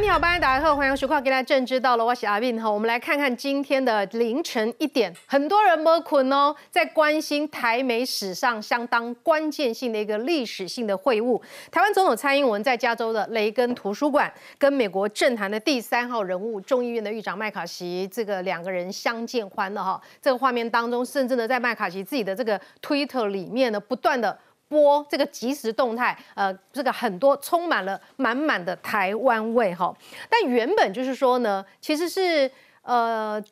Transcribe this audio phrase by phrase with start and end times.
[0.00, 2.70] 你好，欢迎大家好，欢迎收看《给大家政治到了》，我是阿斌哈。
[2.70, 11.42] 我们来看看今天的凌晨一点，很多人没困哦，在关心台美史上相当关键性的一个历史性的会晤。
[11.72, 20.00] 台湾总统蔡英文在加州的雷根图书馆跟美国政坛的第三号人物众议院的议长麦卡锡这个两个人相见欢了哈。
[20.22, 24.38] 这个画面当中，甚至呢在麦卡锡自己的这个 Twitter 里面呢，不断的。
[24.68, 29.94] 播这个即时动态，呃，这个很多充满了满满的台湾味哈。
[30.28, 32.50] 但原本就是说呢，其实是
[32.82, 33.42] 呃。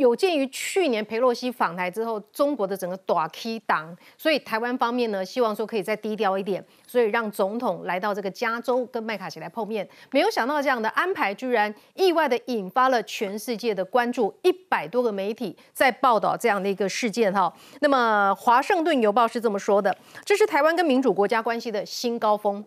[0.00, 9.86] 有鉴于去年佩洛西访台之后，中国的整个短 K 党，所以台湾方面呢，希望说可以再低调一点，所以让总统来到这个加州跟麦卡锡来碰面。
[10.10, 17.52] 没有想到这样的安排，居然意外的引发了全世界的关注，一百多个媒体在报道这样的一个事件哈。
[17.80, 22.64] 那么华盛顿邮报是这么说的：这是台湾跟民主国家关系的新高峰。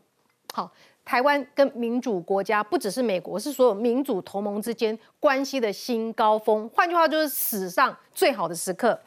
[0.53, 0.71] 好。
[1.05, 6.69] 台湾跟民主国家不只是美国，是所有民主同盟之间关系的新高峰。
[6.73, 8.97] 换句话就是史上最好的时刻。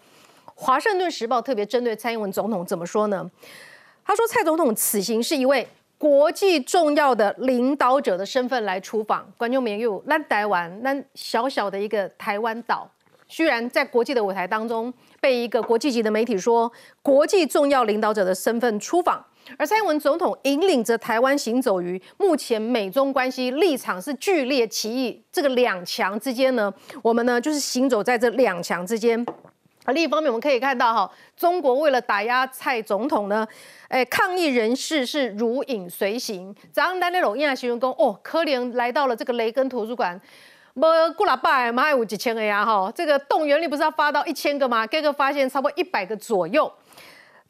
[0.54, 3.30] 华盛顿时报特别针对蔡英文总统怎么说呢？
[4.04, 5.66] 他说蔡总统此行是一位
[5.98, 9.26] 国际重要的领导者的身份来出访。
[9.36, 12.88] 观众朋友，那台湾那小小的一个台湾岛，
[13.26, 16.70] 居然在国际的舞台当中被一个国际级的媒体说
[17.02, 19.24] 国际重要领导者的身份出访。
[19.56, 29.24] 而蔡英文总统引领着台湾行走于目前美中关系立场是剧烈歧义这个两强之间呢，我们呢就是行走在这两强之间。
[29.84, 33.46] 啊另一方面，我们可以看到哈，中国为了打压蔡总统呢，
[33.86, 36.52] 哎，抗议人士是如影随形。
[36.72, 40.20] 早上那楼印啊，形容说哦，柯林来到了这个雷根图书馆，
[40.74, 44.84] 没过了百，还有几千个呀哈，这个动员力不是要发到一千个吗？
[44.88, 46.68] 哥哥发现差不多一百个左右。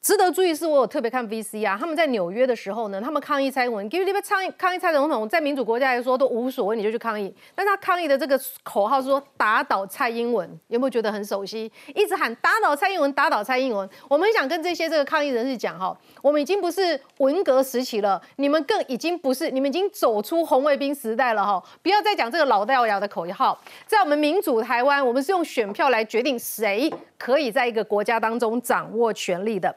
[0.07, 7.35] 值得注意是，我有特别看 VC 啊，他们在纽约的时候呢，他们抗议蔡英文，因为你们抗议抗议蔡总统，在民主国家来说都无所谓，你就去抗议。
[7.57, 11.69] 但他抗议的这个口号是说打倒蔡英文，有没有觉得很熟悉？
[11.93, 13.91] 一直喊打倒蔡英文，打倒蔡英文。
[14.09, 23.61] 我们想跟这些这个抗议人士讲哈，我们已经不是文革时期了，你们更已经不是，你们已经走出红卫兵时代了哈，不要再讲这个老掉牙的口号。
[23.89, 26.89] 在我们民主台湾，我们是用选票来决定谁
[27.19, 29.75] 可以在一个国家当中掌握权力的。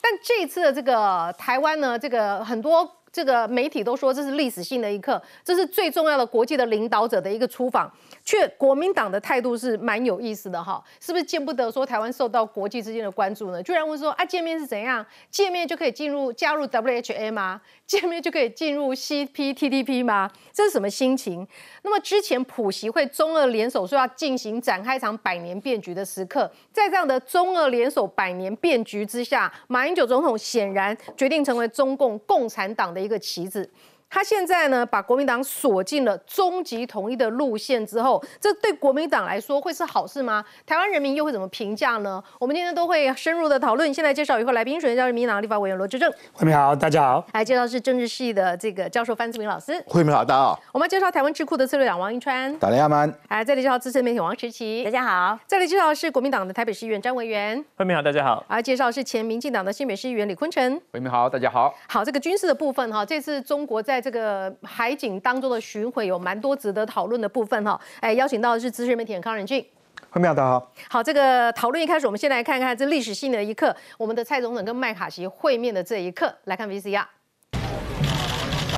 [0.00, 7.92] 但这次的这个台湾呢，这个很多这个媒体都说这是历史性的一刻，这是最重要的国际的领导者的一个出访。
[8.30, 13.60] 却国民党的态度是蛮有意思的哈，是不是见不得说台湾受到国际之间的关注呢？
[13.60, 15.04] 居然问说啊，见面是怎样？
[15.32, 17.60] 见面就可以进入加入 WHA 吗？
[17.88, 20.30] 见面就可以进入 CPTPP 吗？
[20.52, 21.44] 这是什么心情？
[21.82, 33.68] 那么之前普习会中俄联手说要进行展开一场百年变局的时刻，在这样的中俄联手百年变局之下，马英九总统显然决定成为中共共产党的一个棋子。
[34.12, 40.44] 他现在呢，把国民党锁进了终极统一的路线之后，这对国民党来说会是好事吗？
[40.66, 42.22] 台湾人民又会怎么评价呢？
[42.40, 43.94] 我们今天都会深入的讨论。
[43.94, 46.12] 现在介绍一位来宾，首先叫民党立法委员罗志正。
[46.32, 47.24] 慧明好，大家好。
[47.32, 49.80] 来介绍是政治系的这个教授范志明老师。
[49.86, 50.60] 慧明好，大家好。
[50.72, 52.52] 我们介绍台湾智库的策略长王一川。
[52.58, 53.06] 大家好。
[53.28, 54.82] 来这里介绍资深媒体王石琪。
[54.82, 55.38] 大家好。
[55.46, 57.64] 这里介绍是国民党的台北市议员张委员。
[57.76, 58.44] 慧明好，大家好。
[58.48, 60.80] 来介绍是前民进党的新北市议员李坤城。
[60.92, 61.72] 慧明好，大家好。
[61.88, 64.52] 好，这个军事的部分哈，这次中国在这个。
[64.62, 69.64] 海景当中的巡回有蛮多值得讨论的部分哈，哎，邀请到的是资深媒体人康仁俊。
[70.10, 70.72] 欢迎大家好。
[70.88, 77.04] 好，这个讨论一开始，我们先来看看这历史性的一刻，我们的蔡总统跟麦卡锡会面的这一刻，来看 VCR。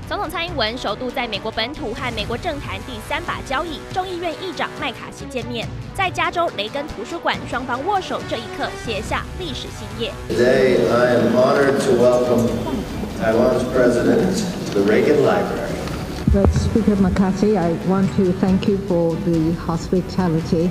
[0.09, 10.13] 总统蔡英文首度在美国本土和美国政坛第三把交椅，众议院议长麦卡锡见面，在加州雷根图书馆，双方握手，这一刻写下历史新页。
[10.29, 12.49] Today I am honored to welcome
[13.22, 15.72] Taiwan's president to the Reagan Library.
[16.34, 20.70] But Speaker McCarthy, I want to thank you for the hospitality.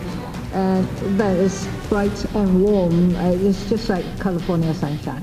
[0.53, 0.87] And
[1.19, 3.15] that is bright and warm.
[3.17, 5.23] It's just like California sunshine.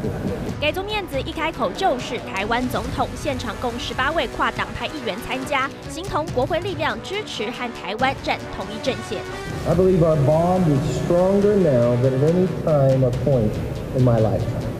[0.61, 3.07] 给足面子，一开口就是台湾总统。
[3.21, 9.19] 现场共十八位跨党派议员参加，形同国会力量支持和台湾站同一阵线。
[9.67, 13.51] I believe our bond is stronger now than at any time or point
[13.97, 14.71] in my lifetime.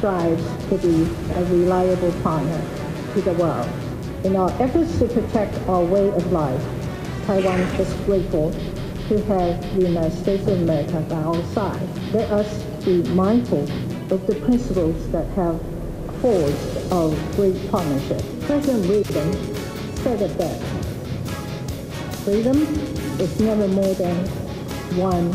[0.00, 1.03] Strives to be
[1.33, 2.61] a reliable partner
[3.13, 3.69] to the world.
[4.23, 6.61] In our efforts to protect our way of life,
[7.25, 8.51] Taiwan is grateful
[9.07, 11.87] to have the United States of America by our side.
[12.13, 13.63] Let us be mindful
[14.11, 15.61] of the principles that have
[16.21, 18.21] forged our great partnership.
[18.41, 19.55] President Reagan
[19.97, 20.63] said it best.
[22.23, 22.57] Freedom
[23.19, 24.15] is never more than
[24.97, 25.31] one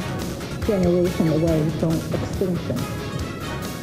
[0.66, 2.78] generation away from extinction.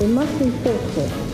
[0.01, 1.28] It must be forceful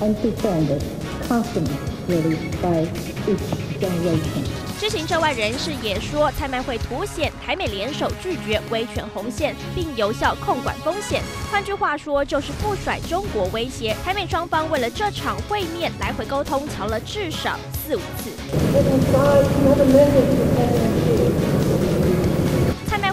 [0.00, 0.82] and defended
[1.28, 1.76] constantly
[2.08, 2.86] really by
[3.26, 3.38] each
[3.78, 4.44] generation.
[4.78, 11.22] 知情涉外人士也说，蔡麦会凸显台美联手拒绝威权红线，并有效控管风险。
[11.52, 13.94] 换句话说，就是不甩中国威胁。
[14.02, 18.30] 台美双方为了这场会面来回沟通，瞧了至少四五次。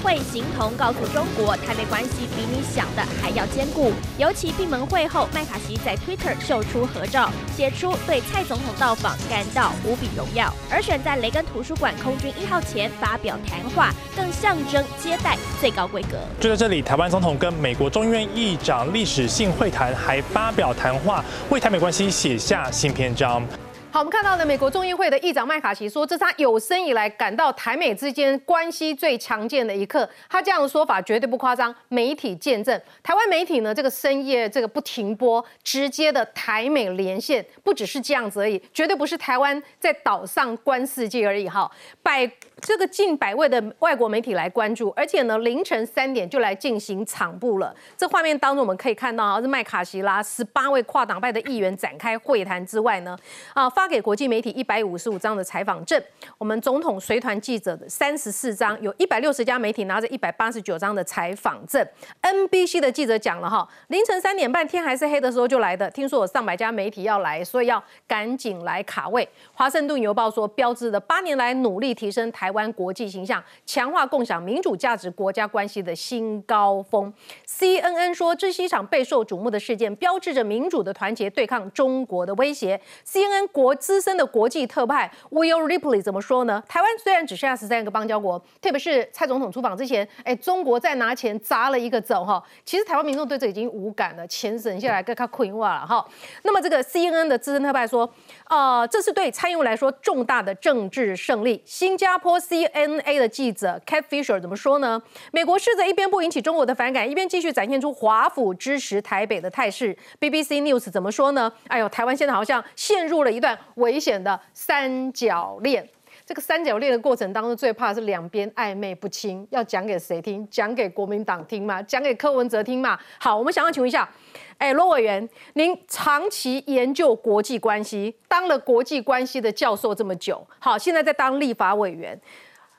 [0.07, 3.91] 会形同告诉中国，台美关系比你想的还要坚固。
[4.17, 10.49] 尤其闭门会后，麦卡锡在 Twitter 秀出合照，写出对蔡总统到访感到无比荣耀。
[10.71, 16.17] 而选在雷根图书馆空军一号前发表谈话，更象征接待最高规格。
[16.39, 23.45] 就在这里，台湾总统跟美国众议院议长历史性会谈，还发表谈话，为台美关系写下新篇章。
[23.89, 30.07] 好，我们看到的美国众议会的议长麦卡锡说，这是他有生以来感到台美之间关系最强健的一刻。
[30.29, 32.79] 他这样的说法绝对不夸张，媒体见证。
[33.01, 41.47] 台湾媒体呢，这个深夜这个不停播，直接的台美连线，不只是这样子而已，绝对不是台湾在岛上观世界而已。
[41.47, 41.71] 哈，
[42.03, 42.29] 百
[42.61, 47.75] 这个近百位的外国媒体来关注，而且呢，凌晨三点就来进行场布了。
[47.97, 53.17] 这画面当中我们可以看到，啊，是麦卡锡拉十八位跨党派的议员展开会谈之外呢，
[53.55, 53.87] 啊发。
[53.87, 55.97] 给国际媒体一百五十五张的采访证，
[56.37, 61.87] 我们总统随团记者的三十四张，有一百六十家媒体拿着一百八十九张的采访证。
[62.21, 69.25] NBC 的记者讲了哈，凌晨三点半天还是黑的时候就来的，听说有上百家媒体要来，所以要赶紧来卡位。
[69.53, 77.13] 华盛顿邮报说，标志着八年来努力提升台台湾国际形象、强化共享民主价值国家关系的新高峰。
[77.45, 82.79] CNN 说，这是一场备受瞩目的事件，标志着民主的团结对抗中国的威胁。
[83.05, 86.63] CNN 国资深的国际特派 Will Ripley 怎么说呢？
[86.69, 92.41] 台湾虽然只剩下十三个邦交国，特别是蔡总统出访之前，哎，中国在拿钱砸了一个走哈。
[92.63, 96.07] 其实台湾民众对这已经无感了，钱省下来跟他困话了哈。
[96.43, 98.09] 那么这个 CNN 的资深特派说，
[98.49, 101.61] 呃，这是对蔡英文来说重大的政治胜利。
[101.65, 105.01] 新加坡 CNA 的记者 Cat Fisher 怎么说呢？
[105.31, 109.97] 美国试着一边不引起中国的反感，一边继续展现出华府支持台北的态势。
[110.19, 111.51] BBC News 怎么说呢？
[111.67, 113.57] 哎呦，台湾现在好像陷入了一段。
[113.75, 115.87] 危险的三角恋，
[116.25, 119.47] 这个三角恋的过程当中，最怕是两边暧昧不清。
[119.51, 120.47] 要讲给谁听？
[120.49, 121.81] 讲给国民党听吗？
[121.83, 122.97] 讲给柯文哲听吗？
[123.19, 124.09] 好，我们想要请问一下，
[124.57, 132.19] 哎，罗委员，您长期研究国际关系，当了国际关系的教授这么久，好，现在在当立法委员，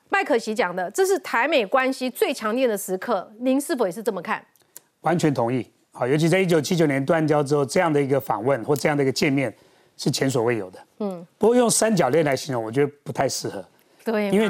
[0.08, 4.44] 麦可锡讲的，这是台美关系最强烈的时刻，您是否也是这么看？
[5.02, 5.70] 完全同意。
[5.92, 9.54] 好，尤其在一九七九年断交之后，这样的一个访问或这样的一个见面。
[10.00, 13.64] 是前所未有的，嗯，不过用三角恋来形容，我觉得不太适合，
[14.10, 14.48] 对，因为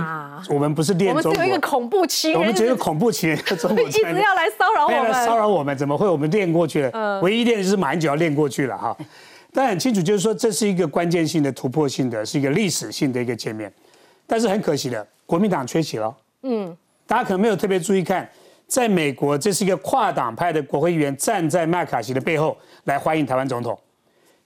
[0.49, 6.91] 我们不是恋，我们只有一个恐怖情人，我们只有恐怖情人， 中国一直要来骚扰我们，来骚扰我们，怎么会我们练过去了？
[6.93, 8.97] 嗯，唯一练就是马英九要练过去了哈，
[9.53, 13.73] 但很清楚就是说这是一个关键性的突破性的，是一个历史性的一个见面，
[14.27, 16.77] 但是很可惜的，国民党缺席了，嗯，
[17.07, 18.31] 大家可能没有特别注意看，
[18.69, 23.77] 在美国这是一个跨党派的国会议员站在麦卡锡的背后来欢迎台湾总统。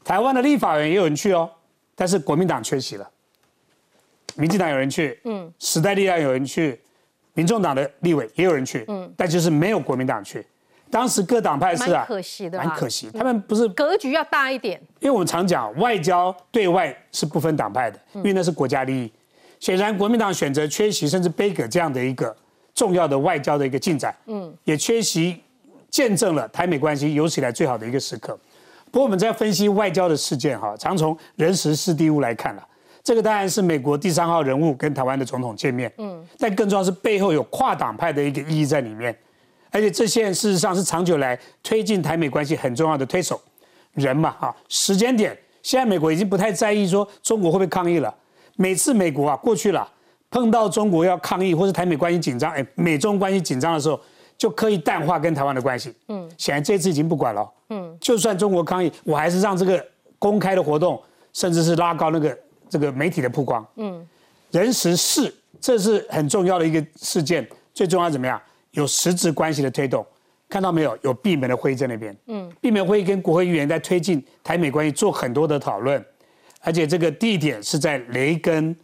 [0.05, 1.49] 台湾的立法员也有人去哦，
[1.95, 3.09] 但是国民党缺席了。
[4.37, 6.81] 民进党有人去，嗯，时代力量有人去，
[7.35, 10.45] 民众党的立委也有人去，嗯，但就是没有国民党去。
[10.91, 13.11] 当时各党派是啊，可惜的，蛮可惜。
[13.15, 19.11] 他们不是格局要大一点，因为我们常讲外交对外是不分党派的，因为那是国家利益。
[19.59, 22.37] 显然国民党选择缺席，甚至背葛这样的一个
[22.75, 25.41] 重要的外交的一个进展，嗯，也缺席，
[25.89, 28.39] 见证了台美关系有史以来最好的一个时刻。
[28.91, 32.69] 不过我们在分析外交的事件哈，常从人时事地物来看了。
[33.05, 39.17] 这个当然是美国第三号人物跟台湾的总统见面，嗯，但更重要是背后有跨党派的一个意义在里面，
[39.71, 43.41] 而且这些人事实上是长久来推进台美关系很重要的推手
[43.95, 44.55] 人嘛哈。
[44.69, 48.15] 时间点，现在美国已经不太在意说中国会不会抗议了。
[48.57, 49.89] 每次美国啊过去了
[50.31, 54.01] 碰到中国要抗议或是台美关系紧张，哎，美中关系紧张的时候。
[54.39, 59.87] 就刻意淡化跟台湾的关系，嗯，显然这次已经不管了，嗯，就算中国抗议，我还是让这个
[60.19, 61.01] 公开的活动，
[61.33, 62.37] 甚至是拉高那个
[62.73, 64.09] 这个媒体的曝光，嗯，
[64.51, 68.41] 人时事，这是很重要的一个事件，最重要怎么样？
[68.71, 70.03] 有实质关系的推动，
[70.49, 70.99] 看到没有？
[71.03, 76.03] 有闭门的会议在那边，嗯，闭门会议跟国会议员在推进台美关系做很多的讨论，
[76.61, 78.75] 而且这个地点是在雷根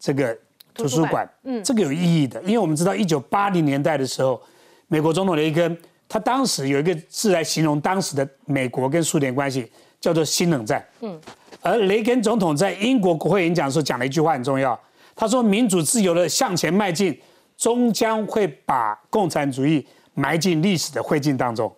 [0.00, 0.36] 这个
[0.74, 4.42] 图书馆，嗯，这个有意义的，因为我们知道一九八零年代的时候。
[4.90, 5.76] 美国总统雷根，
[6.08, 10.82] 他当时有一个字来形容当时的美国跟苏联关系，叫做新冷战。
[11.02, 11.20] 嗯，
[11.68, 14.78] 而雷根总统在英国国会演讲的时候讲了一句话很重要，
[15.14, 17.18] 他说：“民主自由的向前迈进，
[17.56, 21.70] 终将会把共产主义埋进历史的灰烬当中。”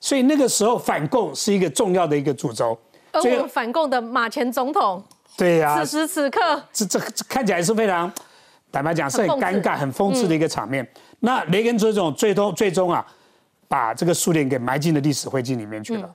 [0.00, 2.76] 所以那个时候反共是一个重要的一个主轴。
[3.12, 5.02] 而我们反共的马前总统
[5.36, 8.12] 对呀、此时此刻，这这这看起来是非常，
[8.70, 10.86] 坦白讲是很尴尬、很讽刺的一个场面。
[11.20, 13.06] 那雷根总统最终最终啊，
[13.68, 16.10] 把这个苏联给埋进了历史灰烬里面去了。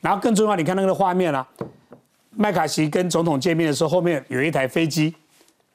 [0.00, 1.46] 然后更重要，你看那个画面啊，
[2.40, 5.14] 麦卡锡跟总统见面的时候，后面有一台飞机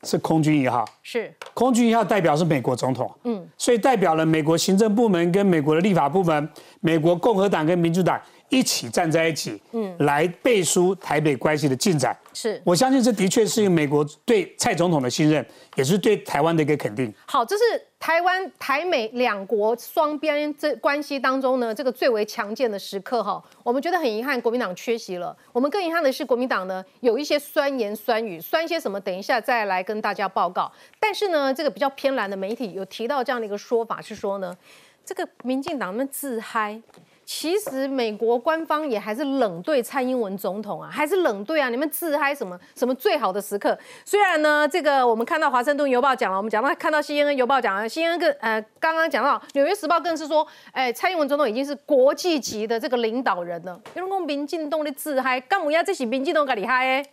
[0.01, 6.49] 是空军一号，是空军一号代表是美国总统，嗯，所以代表了美国行政部门跟美国的立法部门，
[6.81, 8.19] 美国共和党跟民主党
[8.49, 12.17] 一起站在一起，嗯，来背书台北关系的进展。
[12.33, 12.59] 是。
[12.65, 15.45] 我相信这的确是美国对蔡总统的信任，
[15.75, 17.13] 也是对台湾的一个肯定。
[17.27, 17.61] 好，这是
[18.05, 23.43] 台湾台美两国双边这关系当中呢，这个最为强健的时刻哈。
[23.63, 25.35] 我们觉得很遗憾，国民党缺席了。
[25.51, 29.01] 我们更遗憾的是，国民党呢有一些酸言酸语，酸些什么？
[29.01, 30.71] 等一下再来跟大家报告。
[30.99, 34.55] 但是呢，这个比较偏蓝的媒体有提到这样的一个说法，是说呢，
[35.03, 36.79] 这个民进党们自嗨。
[37.25, 41.69] 其实美国官方也还是冷对蔡英文总统啊，还是冷对啊！
[41.69, 43.77] 你们自嗨什么什么最好的时刻？
[44.05, 53.81] 虽然呢，这个我们看到华盛顿邮报讲了，我们讲到看到 CNN 邮报讲了，CNN 更呃刚刚讲到纽约时报更是说，哎，蔡英文总统已经是国际级的这个领导人了。
[53.95, 57.05] 有人讲民进党的自嗨，干嘛要这些民进党个厉害哎？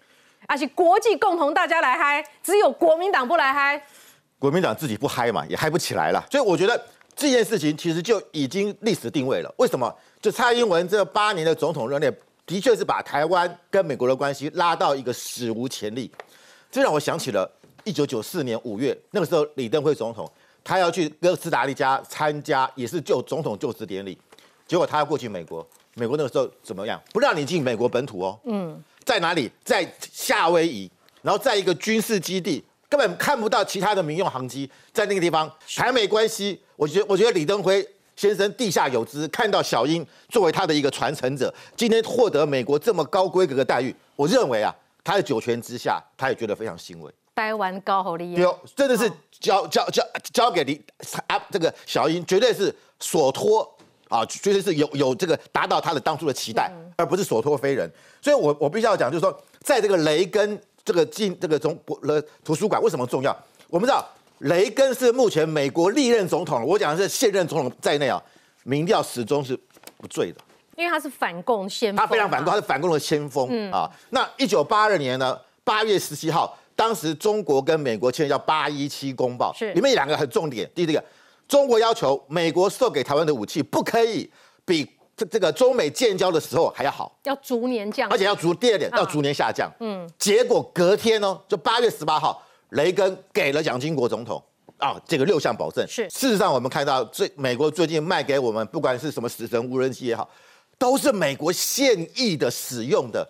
[0.46, 3.82] 而且国际共同大家来嗨，只有国民党不来嗨。
[4.38, 6.22] 国民党自己不嗨嘛，也嗨不起来了。
[6.30, 6.78] 所以我觉得
[7.14, 9.54] 这件事情其实就已经历史定位了。
[9.58, 9.94] 为什么？
[10.20, 12.10] 就蔡英文这八年的总统任内，
[12.46, 16.10] 的确是把台湾跟美国的关系拉到一个史无前例。
[16.70, 17.50] 这让我想起了
[17.84, 20.30] 一九九四年五月，那个时候李登辉总统
[20.64, 24.16] 他要去哥斯达黎加参加，也是就总统就职典礼，
[24.66, 27.00] 结果他要过去美国，美国那个时候怎么样？
[27.12, 28.40] 不让你进美国本土哦。
[28.44, 29.50] 嗯，在哪里？
[29.64, 30.90] 在夏威夷，
[31.20, 32.64] 然后在一个军事基地。
[32.92, 35.50] 根本看不到其他的民用航机在那个地方。
[35.74, 37.82] 台美关系，我觉得我觉得李登辉
[38.14, 47.10] 先生地下有知，看到小英作为他的一个传承者，今天获得美国这么高规格的待遇，我认为啊，他的九泉之下，他也觉得非常欣慰。
[47.34, 50.78] 台湾高好厉害，有真的是交交交交给李
[51.28, 52.70] 啊这个小英，绝对是
[53.00, 53.66] 所托
[54.10, 57.90] 啊，绝对是有有这个达到他的当初的期待，而不是所托非人。
[58.20, 60.60] 所以我我必须要讲，就是说，在这个雷根。
[60.84, 63.36] 这个进这个总了图书馆为什么重要？
[63.68, 64.04] 我们知道
[64.38, 68.22] 雷根是目前美国历任总统，我讲的是现任总统在内啊，
[68.64, 69.58] 民调始终是
[69.96, 70.40] 不坠的，
[70.76, 73.90] 因为他是反共先锋，他非常反共，他是反共的先锋啊。
[74.10, 81.02] 那一九八二年呢，八月十七号，当时中国跟美国签叫八一七公报，是里面有两个很重点，第一个，
[81.46, 84.30] 中国要求美国售给台湾的武器不可以
[84.64, 84.88] 比。
[85.22, 89.70] 这这个中美建交的时候还要好，要逐年降，而且要逐第二点要逐年下降。
[89.78, 94.42] 嗯，结果隔天呢，就八月十八号，雷根给了蒋经国总统
[94.78, 95.86] 啊这个六项保证。
[95.86, 100.28] 是，事实上我们看到最美国最近卖给我们，不管是什么死神无人机也好，
[100.78, 103.28] 都是美国现役的使用的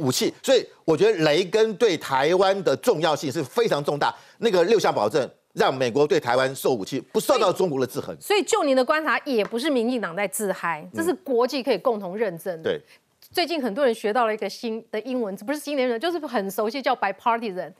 [0.00, 0.34] 武器。
[0.42, 4.12] 所以我觉得雷根对台湾的重要性是非常重大。
[4.38, 5.28] 那个六项保证。
[5.54, 12.62] 让美国对台湾售武器不受到中国的制衡，所以就您的观察，也不是民进党在自嗨，这是国际可以共同认证的。
[12.62, 12.80] 对，
[13.32, 17.72] 最近很多人学到了一个新的英文字，不是新年人，就是很熟悉，叫 bipartisan，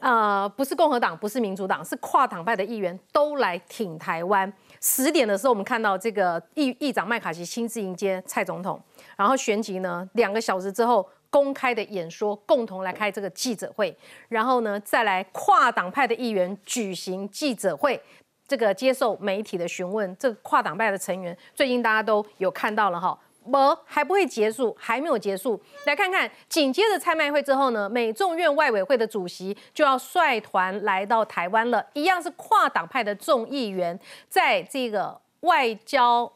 [0.00, 4.52] 呃，不是共和党，不是民主党，是跨党派的议员都来挺台湾。
[4.80, 8.82] 十点的时候，我们看到这个议议长麦卡锡亲自迎接蔡总统，
[9.16, 11.06] 然后旋即呢，两个小时之后。
[11.30, 13.96] 公开的演说，共同来开这个记者会，
[14.28, 18.00] 然后呢，再来跨党派的议员举行记者会，
[18.48, 20.14] 这个接受媒体的询问。
[20.16, 25.60] 这个跨党派的成员，最近大家都有看到了哈，不还不会结束，还没有结束。
[25.86, 36.32] 来看看，紧接着拍卖会之后呢，美众院外委会的主席就要率团来到台湾了，一样是跨党派的众议员，在这个外交。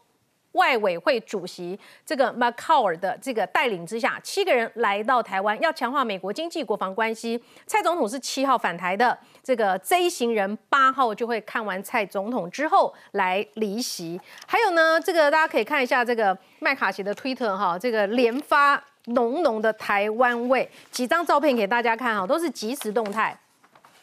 [0.54, 7.40] 外委会主席这个 McCall 的这个带领之下，七个人来到台湾，要强化美国经济国防关系。
[7.66, 14.20] 蔡总统是七号返台的，这个 Z 型人八号就会看完蔡总统之后来离席。
[14.46, 23.36] 还有呢，这个大家可以看一下这个麦卡锡的推特哈，这个连发浓浓的台湾味，几张照片给大家看哈，都是即时动态。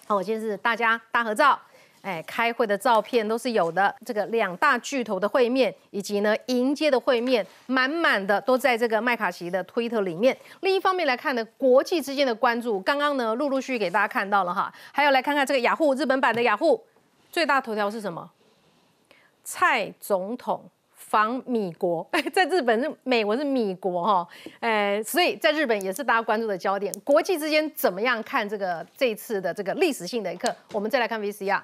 [0.06, 1.58] 好，我今天是大家大合照。
[2.02, 3.94] 哎，开会的照片都是有的。
[4.06, 10.36] 这个两大巨头的会面，以及呢迎接的会面，满满的都在这个麦卡锡的推特里面。
[10.62, 14.74] 另一方面来看呢，国际之间的关注，刚刚呢陆陆续续给大家看到了哈。
[14.92, 16.84] 还有来看看这个雅虎日本版的雅虎，
[17.32, 18.30] 最大头条是什么？
[19.44, 20.64] 蔡总统
[20.96, 24.28] 访米国， 在日本是美国是米国哈，
[24.60, 26.94] 哎，所以在日本也是大家关注的焦点。
[27.04, 30.56] 国际之间怎么样看这个这次的这个历史性的一刻？
[30.74, 31.62] 我们再来看 VCR。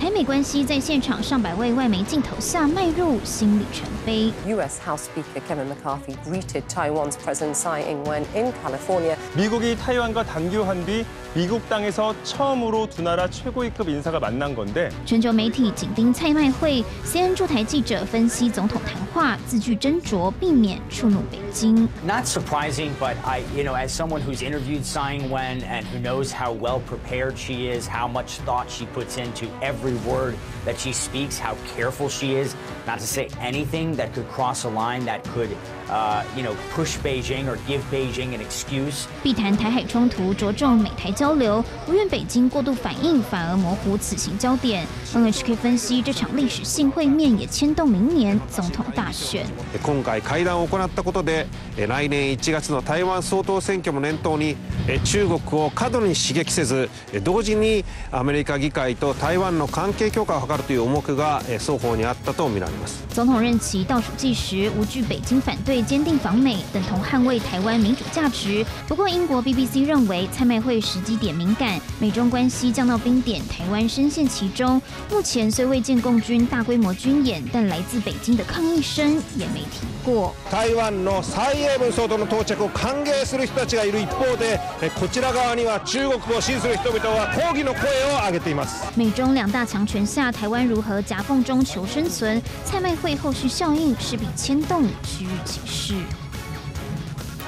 [0.00, 4.32] 台美关系在现场上百位外媒镜头下迈入新里程碑。
[4.48, 4.80] U.S.
[4.84, 9.16] House Speaker Kevin McCarthy greeted Taiwan's President Tsai Ing-wen in California.
[9.36, 11.04] 미국이 타이완과 단교한 뒤
[11.34, 21.88] 미국 땅에서 처음으로 두 나라 최고위급 인사가 만난 건데 全球媒体紧盯蔡麦会，CNN 驻台记者分析总统谈话，字句斟酌，避免触怒北京。
[22.04, 26.32] Not surprising, but I, you know, as someone who's interviewed Tsai Ing-wen and who knows
[26.32, 30.93] how well prepared she is, how much thought she puts into every word that she
[30.93, 32.55] speaks, how careful she is
[32.87, 35.49] not to say anything that could cross a line that could,
[35.89, 39.05] uh, you know, push Beijing or give Beijing an excuse.
[39.21, 44.87] 避谈台海冲突，着重美台交流，不愿北京过度反应，反而模糊此行焦点。
[45.13, 49.45] NHK 分析，这场历史性会面也牵动明年总统大选。
[49.83, 54.55] 今回会談を行ったことで来年1月の台湾総統選挙も念頭に
[55.03, 56.89] 中国を過度に刺激せず
[57.23, 62.76] 同時にアメリカ議会と台湾の関係強化を図るという思惑が双方にあったとみられま
[63.14, 68.64] 总统任期倒数计时，无惧北京反对，坚定访美，等同捍卫台湾民主价值。
[68.88, 74.80] 不过，英国 BBC 认为蔡麦会时机点敏感，美中关系降到冰点，台湾深陷其中。
[75.10, 80.34] 目前虽未见共军大规模军演，但来自北京的抗议声也没停过。
[80.50, 84.58] 台湾の蔡英文総統の到着を歓迎する人たちがいる一方で、
[84.98, 88.84] こちら側には中国を支持する人々は抗議の声を上げています。
[88.96, 92.40] 美中两大强权下，台湾如何夹缝中求生存？
[92.67, 95.93] 蔡麦会后续效应势必牵动区域情势。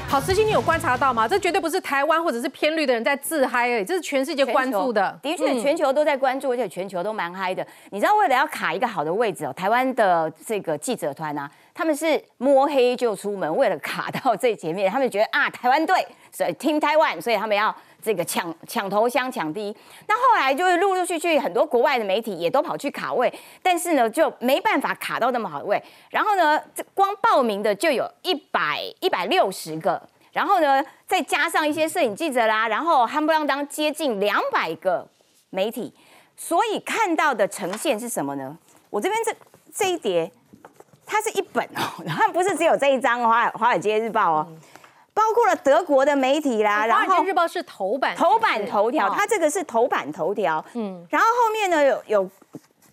[0.07, 1.27] 好，思欣，你有观察到吗？
[1.27, 5.19] 这绝对不是台湾或者是偏绿的人在自嗨而已，这是全世界关注的。
[5.21, 7.67] 的确，嗯全球都在关注，而且全球都蛮嗨的。
[7.91, 19.75] 你知道，为了要卡一个好的位置哦，台湾的这个记者团啊，他们是摸黑就出门，为了卡到最前面，他们觉得啊，台湾队，所以 Team Taiwan，所以他们要这个抢抢头香、抢第一。
[20.07, 25.81] 那后来就是陆陆续续很多国外的媒体也都跑去卡位，但是呢，就没办法卡到那么好的位。
[26.09, 30.01] 然后呢，这光报名的就有一百一百六十个。
[30.31, 35.05] 然后呢，再加上一些摄影记者啦，然后夯不啷当接近两百个
[35.49, 35.91] 媒体，
[36.37, 38.55] 所以看到的呈现是什么呢？
[38.91, 39.35] 我这边这
[39.73, 40.31] 这一叠，
[41.03, 44.47] 它是一本哦，它不是只有这一张《华尔华尔街日报》哦，
[45.19, 52.29] 包括了德国的媒体啦，然华尔后街日报是头版，头版头条，哦它这个是头版头条，嗯，然后后面呢有有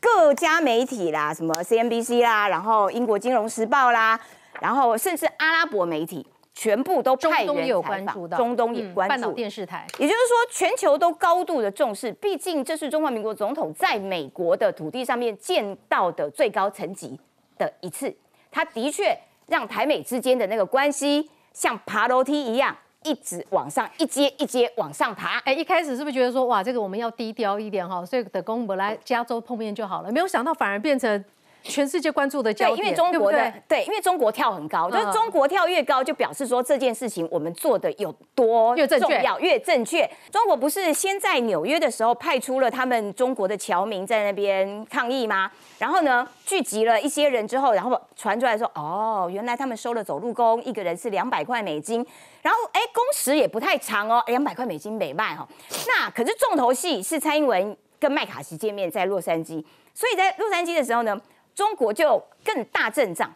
[0.00, 4.18] 各家媒体啦，什么 CNBC 啦，然后英国金融时报啦，
[4.60, 6.26] 然后甚至阿拉伯媒体。
[6.58, 9.86] 全部都派人采访关注到，中东也关注，嗯半岛电视台。
[9.98, 17.20] 也就是说，全球都高度的重视，毕竟这是中华民国总统在美国的土地上面见到的最高层级
[17.58, 18.10] 的一次。
[18.50, 19.14] 他的确
[19.48, 25.38] 让台美之间的那个关系像爬楼梯一样，一直往上一阶一阶往上爬。
[25.38, 31.24] 哎，一开始是不是觉得说哇，这个我们要低调一点哈，所以的公本来加州碰面就好了，没有想到反而变成
[31.68, 40.09] 全世界关注的焦对，点，因为中国的对因为中国跳很高，就是嗯中国跳越高，就表示说这件事情我们做的有多越正确重要，越正确。
[40.31, 45.50] 中国不是先在纽约的时候派出了他们中国的侨民在那边抗议吗？
[45.79, 52.05] 然后呢，聚集了一些人之后，然后传出来说，哦，原来他们收了走路工，一个人是两百块美金，
[52.42, 55.48] 然后哎，工时也不太长哦，两百块美金美卖哈、哦。
[55.87, 61.20] 那可是重头戏是蔡英文跟麦卡锡见面在洛杉矶，所以在洛杉矶的时候呢。
[61.56, 63.30] 中国就更大阵仗，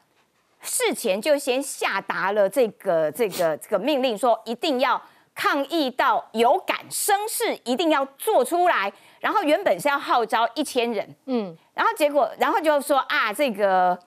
[0.61, 5.01] 事前就先下达了这个这个这个命令，说一定要
[5.35, 8.93] 抗议到有感声势，一定要做出来。
[9.21, 13.99] 然后原本是要号召一千人，嗯，然后结果然后就说啊，这个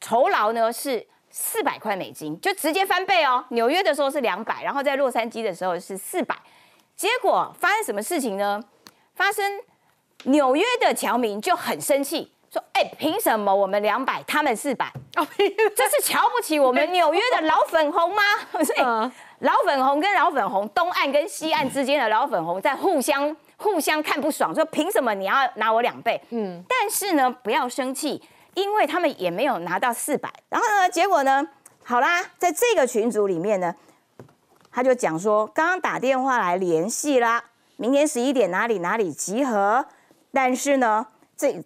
[0.00, 3.44] 酬劳呢是四百块美金，就直接翻倍哦。
[3.50, 6.34] 纽约的时候是两百，然后在洛杉矶的时候是四百。
[6.96, 8.62] 结果发生什么事情呢？
[9.14, 9.60] 发生
[10.24, 12.32] 纽约的侨民就很生气。
[12.52, 14.92] 说，哎，凭什么我们两百，他们四百？
[15.16, 15.26] 哦，
[15.74, 18.22] 这是瞧不起我们 纽约的老粉红吗？
[19.40, 26.20] 老粉红跟老粉红，东岸跟西岸之间的老粉红在互相互相看不爽，说凭什么你要拿我两倍？
[26.28, 30.30] 嗯，但是呢，不要生气，因为他们也没有拿到四百。
[30.50, 31.48] 然后呢，结果呢，
[31.82, 33.74] 好啦，在这个群组里面呢，
[34.70, 37.42] 他就讲说，刚刚打电话来联系啦，
[37.76, 39.86] 明天十一点哪里哪里集合，
[40.34, 41.64] 但是呢，这。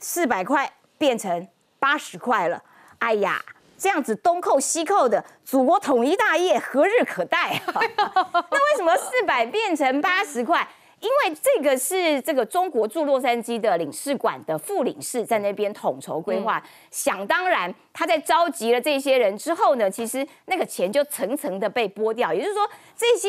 [0.00, 2.62] 四百块变成八十块了，
[2.98, 3.40] 哎呀，
[3.76, 7.80] 这样子东扣西扣的，祖国统一大业何日可待啊？
[8.50, 10.66] 那为什么四百变成八十块？
[11.00, 23.28] 因为这个是这个中国驻洛杉矶的领事馆的副领事在那边统筹规划，嗯、想当然他在召集了这些人之后呢，其实那个钱就层层的被剥掉，也就是说这些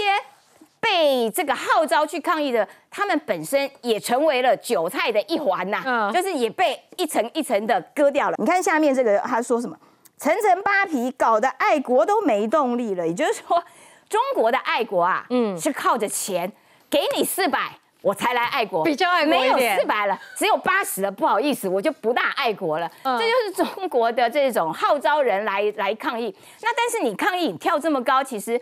[0.79, 8.35] 被这个号召去抗议的，他们本身也成为了韭菜的一环呐，就是也被一层一层的割掉了。
[8.37, 9.77] 你看下面这个他说什么？
[10.17, 13.07] 层层扒皮，搞得爱国都没动力了。
[13.07, 13.63] 也就是说，
[14.09, 16.51] 中国的爱国啊，嗯，是靠着钱，
[16.89, 17.77] 给你四百。
[18.01, 22.89] 我才来爱国，比较爱国没有四百了，只有八十了，不好意思，我就不大爱国了。
[23.03, 26.33] 这就是中国的这种号召人来 来抗议。
[26.61, 28.59] 那但是你抗议跳这么高，其实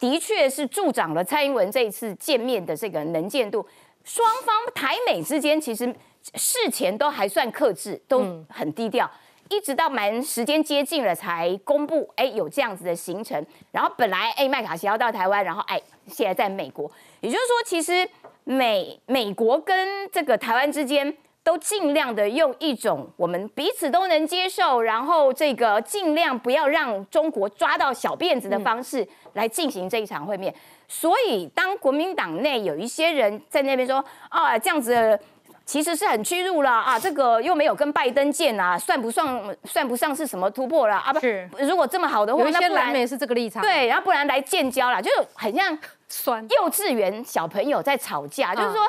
[0.00, 3.64] 的确是助长了蔡英文这一次见面的这个能见度。
[4.02, 5.86] 双方台美之间其实
[6.34, 9.08] 事前都还算克制，都很低调，
[9.48, 13.46] 一直到蛮时间接近了才公布，哎，有这样子的行程。
[13.70, 16.90] 然后本来哎麦卡锡要到台湾，然后哎现在在美国，
[17.20, 18.10] 也就是说其实。
[18.44, 30.54] 美美国跟这个台湾之间都尽量的用一种我们彼此都能接受，然后这个尽量不要让中国抓到小辫子的方式来进行这一场会面。
[30.88, 35.18] 所以，当国民党内有一些人在那边说啊，这样子
[35.64, 41.12] 其实是很屈辱了啊，这个又没有跟拜登见啊，算不算算不上是什么突破了啊？
[41.12, 45.78] 不是，如果这么好的话，有一些蓝媒是这个立场，对，然后不然来建交了，就是很像。
[46.12, 46.46] 酸。
[46.50, 48.86] 幼稚园小朋友在吵架，就是说，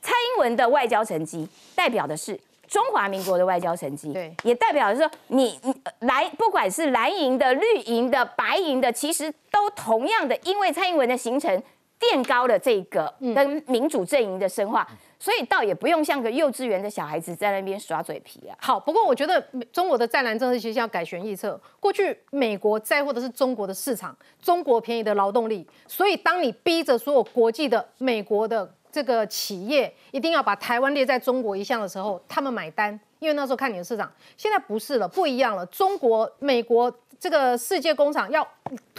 [0.00, 11.62] 蔡英文的外交成绩代表的是中华民国的外交成绩，对，也代表的是说，你你来不管是蓝营的、绿营的、白营的，其实都同样的，因为蔡英文的形成
[11.98, 14.88] 垫高了这个跟民主阵营的深化。
[15.18, 18.56] 所以倒也不用像个幼稚园的小孩子在那边耍嘴皮啊。
[18.60, 19.40] 好，不过我觉得
[19.72, 21.60] 中国的在蓝政策其实要改弦易辙。
[21.80, 25.66] 过去美国在乎的是中国的市场，中国便宜的劳动力。
[25.86, 34.10] 所以当你逼着所有国际的美国的这个企业一定要把台湾列在中国一项的时候，他们买单，因为那时候看你的市场。
[34.36, 35.64] 现在不是了，不一样了。
[35.66, 38.46] 中国、美国这个世界工厂要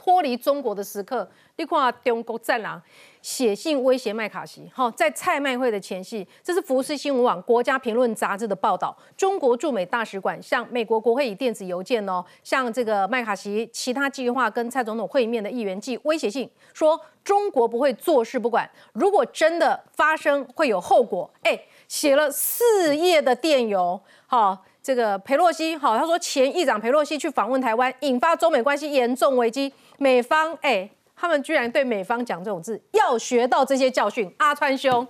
[0.08, 2.82] 脱离中国的时刻，你看中国战狼。
[3.20, 8.98] 写信威胁麦卡锡，哈，在蔡麦会的前夕，这是福斯新闻网、国家评论杂志的报道。
[9.18, 21.30] 中国驻美大使馆向美国国会以电子邮件哦，向这个麦卡锡其他计划跟蔡总统会面的议员寄威胁信，说中国不会坐视不管，如果真的发生会有后果。
[21.42, 24.58] 哎，写了四页的电邮，哈，
[24.88, 30.90] 这个佩洛西，好，他说前议长佩洛西去访问台湾，引发中美关系严重危机，美方哎。
[31.14, 34.34] 他们居然对美方讲这种字，要学到这些教训。
[34.38, 35.06] 阿川兄，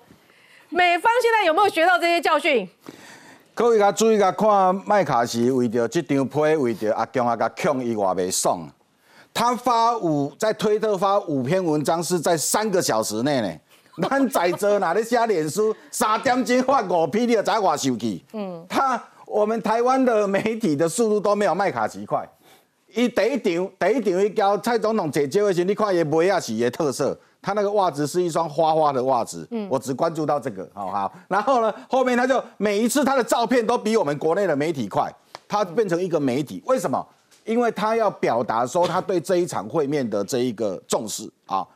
[0.69, 2.67] 美方现在有没有学到这些教训？
[3.53, 8.67] 各位甲注意甲看，麦卡锡为着这张批，为着阿强阿甲强伊话未爽。
[9.31, 13.53] 他发五在推特发五篇文章，是在三个小时内呢。
[14.09, 18.25] 咱在座哪咧写脸书，三点钟发五篇，你就知我生气。
[18.33, 22.27] 嗯，他我们台湾的媒体的速度都没有麦卡锡快。
[22.95, 29.45] 伊第一场，第一场伊交蔡总统解接的时，你看伊鞋啊是伊的特色，他那个袜子是一双花花的袜子。
[29.51, 31.13] 嗯，我只关注到这个，好好。
[31.27, 35.13] 然后呢，后面他就每一次他的照片都比我们国内的媒体快，
[35.47, 36.63] 他变成一个媒体。
[36.65, 37.05] 为什么？
[37.43, 41.67] 因为他要表达说他对这一场会面的这一个重视啊。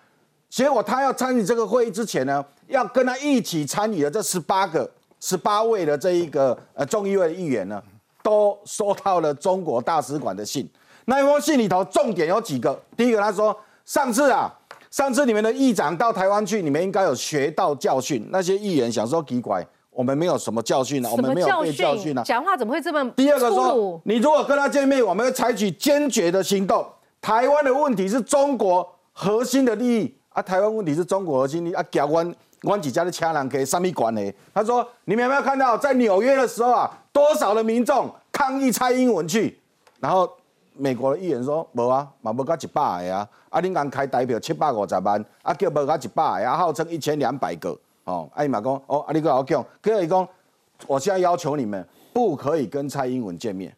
[0.50, 4.90] 结果他要参与这个会议之前呢，要跟他一起参与的这十八个、
[5.22, 7.82] 十八位的这一个呃众议院议员呢，
[8.22, 10.70] 都收到了中国大使馆的信。
[11.06, 12.78] 那一封信里头重点有几个？
[12.98, 13.56] 第一个，他说
[13.86, 14.52] 上次啊，
[14.90, 18.28] 上次你们的议长到台湾去，你们应该有学到教训。
[18.32, 23.10] 那些议员想说奇怪，我们没有什么教训啊，我们没有被教训啊，讲话怎么会这么？
[23.12, 26.86] 第二个说，你如果跟他见面，我们会采取坚决的行动。
[27.20, 34.34] 台湾的问题是中国核心的利益啊，台湾问题是中国核心利益啊，交关关几家的枪人给上面管呢？
[34.54, 39.60] 他说，你们有没有看到在纽约的时候啊，多少的民众抗议蔡英文去，
[40.00, 40.30] 然后。
[40.74, 43.28] 美国的议员说：无啊，嘛无到一百个啊！
[43.50, 48.28] 啊，恁刚开代表七百五十万，啊叫无到一百个啊，号称一千两百个哦。
[48.34, 50.28] 啊，伊嘛讲哦，啊，你个好讲，可以讲，
[50.88, 53.76] 我现在要求你们不可以跟蔡英文见面。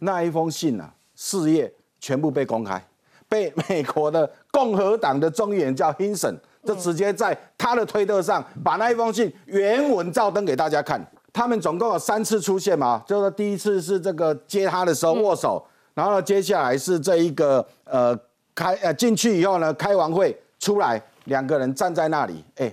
[0.00, 2.80] 那一封信啊，四页全部被公开，
[3.26, 11.04] 被美国的共和党的众议员叫 Hinson，就直接在他的推特上把那一封信原文照登给大家看。
[11.32, 15.64] 他们总共有三次出现嘛，就是第一次是这个接他的时候握手。
[15.94, 18.16] 然后呢，接下来是这一个呃
[18.54, 22.72] 开呃进去以后呢，开完会出来，两个人站在那里，哎，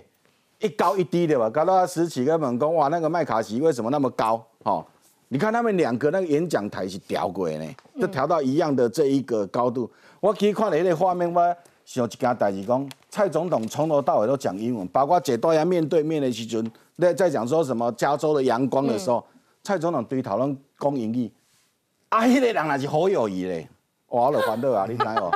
[0.60, 4.44] 一高一低的吧，搞到十几个猛攻，哇，那个麦卡锡为什么那么高？
[4.64, 4.86] 哦，
[5.28, 7.66] 你看他们两个那个演讲台是调过呢，
[8.00, 9.90] 就调到一样的这一个高度。
[10.20, 19.26] 我可以看了那个画面，我想一件代志，讲蔡总统从头到尾都讲英文，包括这大家面对面的时阵，在在讲说什么加州的阳光的时候，
[19.64, 21.32] 蔡总统对讨论讲英语。
[22.10, 23.68] 啊，迄个人也是好友谊嘞，
[24.08, 25.32] 我了烦恼啊，你知无？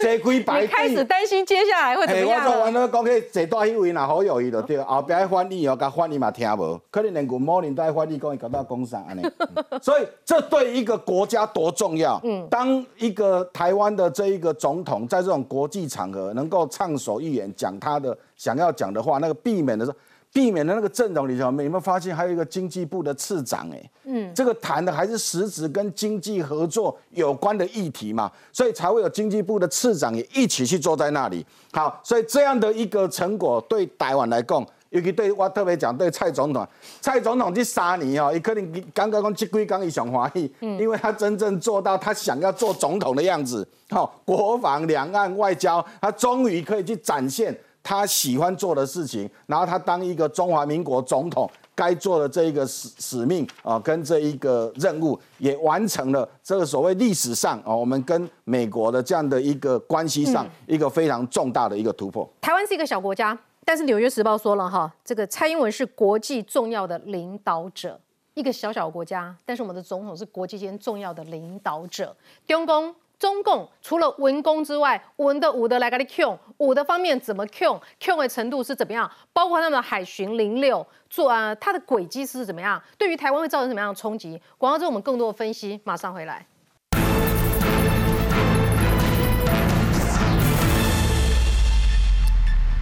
[0.00, 0.62] 坐几排。
[0.62, 2.44] 你开始担心接下来会怎么样？
[2.44, 4.78] 我做完了讲去坐大迄位，若好有伊就对。
[4.82, 9.22] 后壁翻译哦，甲翻译嘛听无，可能连 Good morning 都翻译讲伊搞到工商安尼。
[9.82, 12.20] 所以这对一个国家多重要。
[12.24, 19.92] 嗯，当一个台湾的这一个总统在这种国际场合能够畅所欲言，讲他的想要讲的话，那个避免的是。
[20.32, 23.68] 避免的那个阵容里头，有没有发现还有一个经济部的次长？
[23.72, 31.44] 哎，嗯，这个谈的还是实质跟经济合作有关的议题嘛，所以才会有经济部的次长也一起去坐在那里。
[31.72, 36.64] 好，所以这样的一个成果对台湾来讲，尤其对我特别讲对蔡总统，
[37.00, 47.52] 蔡总统这三年哦，也可能刚刚讲这几刚一想华裔，嗯，因为他真正做到他想要做总统的样子，好，国防、两岸、外交，他终于可以去展现。
[47.82, 56.28] 他喜欢做的事情，然后他当一个中华民国总统该做的这一个使使命啊，跟这一个任务也完成了。
[56.42, 62.28] 这个所谓历史上啊，我们跟美国的这样的一个关系上一个非常重大的一个突破。
[62.40, 67.98] 台湾是一个小国家，但是《纽约时报》说了哈，这个蔡英文是国际重要的领导者。
[68.34, 72.14] 一个小小国家，但是我们的总统是国际间重要的领导者。
[72.46, 72.94] 中共。
[73.20, 79.08] 中共除了文攻之外，文的武的来给你 Q，武的方面怎么 Q，Q 的程度是怎么样？
[79.34, 82.82] 包括他们的海巡零六做啊，它的轨迹是怎么样？
[82.96, 84.40] 对于台湾会造成什么样的冲击？
[84.56, 86.46] 广告之后我们更多的分析，马上回来。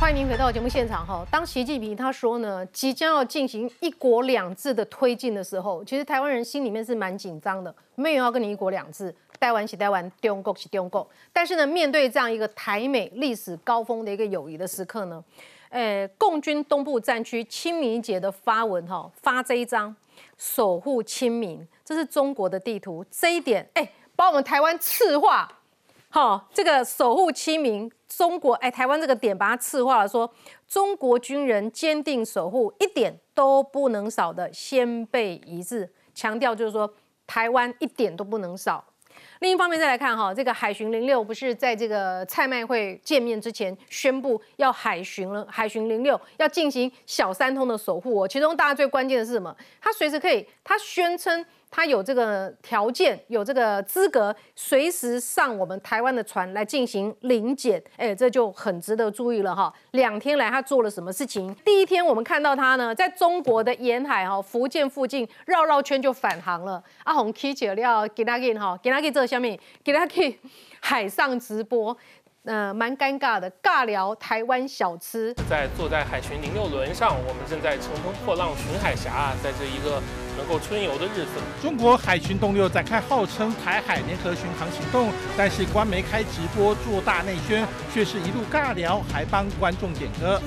[0.01, 1.27] 欢迎您回到节目现场哈。
[1.29, 9.13] 当习近平他说呢，即将要进行一国两制的推进的时候，其实台湾人心里面是蛮紧张的，没有要跟你一国两制。
[9.41, 11.07] 台湾是台湾，中国是中国。
[11.33, 15.23] 但是呢，面对这样一个台美历史高峰的一个友谊的时刻呢，
[15.71, 19.95] 呃，共军东部战区清明节的发文哈，发这一张
[20.37, 25.51] 守护清明，这是中国的地图，这一点哎，把我们台湾赤化，
[26.09, 30.33] 好，这个守护清明，中国哎，台湾这个点把它赤化了，说
[30.67, 36.93] 中国军人坚定守护，一点都不能少的先辈一致，强调就是说
[37.27, 38.83] 台湾一点都不能少。
[39.41, 48.27] 另一方面再来看哈，这个海巡零六不是在这个蔡麦会见面之前宣布要海巡了，海巡零六要进行小三通的守护哦。
[48.27, 49.55] 其中大家最关键的是什么？
[49.81, 51.45] 他随时可以，他宣称。
[51.71, 59.73] 他有这个条件，有这个资格，随时上我们台湾的船来进行临检，哎，这就很值得注意了哈。
[59.93, 61.55] 两天来他做了什么事情？
[61.65, 66.83] 第一天我们看到他呢，在中国的沿海哈，福建附近绕绕圈就返航了。
[67.05, 70.39] 阿红 K 姐要给他给哈，给他给这下面给他给
[70.81, 71.97] 海上直播，
[72.45, 75.35] 呃，蛮尴尬的，尬聊台湾小吃。
[75.49, 80.03] 在坐在海巡零六轮上，我们正在乘风破浪巡海峡，在这一个。
[80.39, 90.41] 能够春游的日子，中国海巡动六展开号称台海联合巡航行动，但是官媒开直播做大内宣，却是一路尬聊，还帮观众点歌。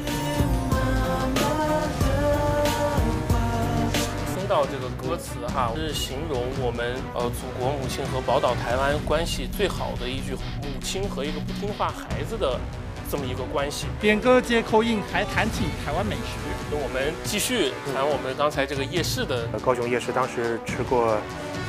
[4.34, 12.58] 听到这个歌词哈，是形容我们呃祖国母亲和宝岛台湾关系最好的一句母亲和一个不听话孩子的。
[13.12, 16.40] 这么一个关系，点歌接口音，还谈起台湾美食。
[16.72, 19.46] 那我们继续谈我们刚才这个夜市的。
[19.62, 21.18] 高雄夜市当时吃过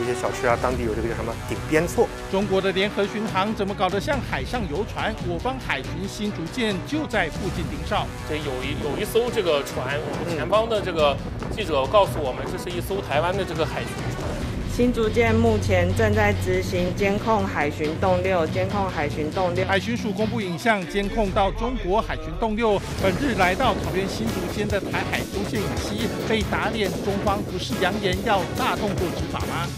[0.00, 2.06] 一些小吃啊，当地有这个叫什么顶边错。
[2.30, 5.12] 中国的联合巡航怎么搞得像海上游船？
[5.26, 8.06] 我方海巡新竹舰就在附近盯梢。
[8.28, 11.16] 这有一有一艘这个船，我们前方的这个
[11.50, 14.30] 记者告诉我们，这是一艘台湾的这个海巡船。
[14.74, 19.62] 新竹舰目前正在执行监控海巡动六，监控海巡动六。
[19.66, 29.68] 海巡署公布影像，监控到中国海巡动六本日来到桃园新竹间的台海中线演习，被打脸，中方不是扬言要大动作执法吗？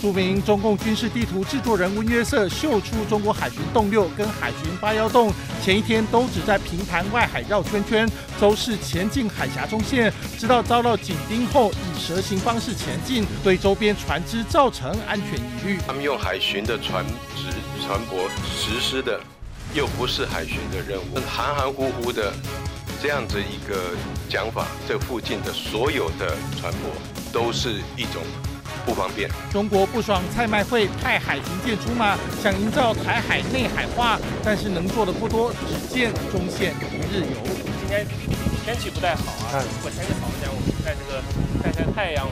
[0.00, 5.32] 著名中共军事地图制作人温约瑟秀出中国海巡洞六跟海巡八幺洞，
[5.62, 8.08] 前一天都只在平潭外海绕圈圈，
[8.40, 15.78] 周是前进海峡中线，直到遭到紧盯后，以蛇形方式前进，对周边船只造成安全疑虑。
[15.86, 17.04] 他们用海巡的船
[17.36, 17.50] 只
[17.84, 19.20] 船舶实施的，
[19.74, 22.32] 又不是海巡的任务，含含糊糊的
[23.02, 23.96] 这样子一个
[24.28, 28.22] 讲法，这附近的所有的船舶都是一种。
[28.88, 29.28] 不方便。
[29.52, 37.36] 中国不爽蔡麦会派海军舰出马，想营造台海内海化，但是能做的不多，只见中线一日游。
[37.44, 38.06] 今天
[38.64, 41.22] 天气不太好啊，如果天气好一点，我们在这个
[41.62, 42.26] 晒晒太阳。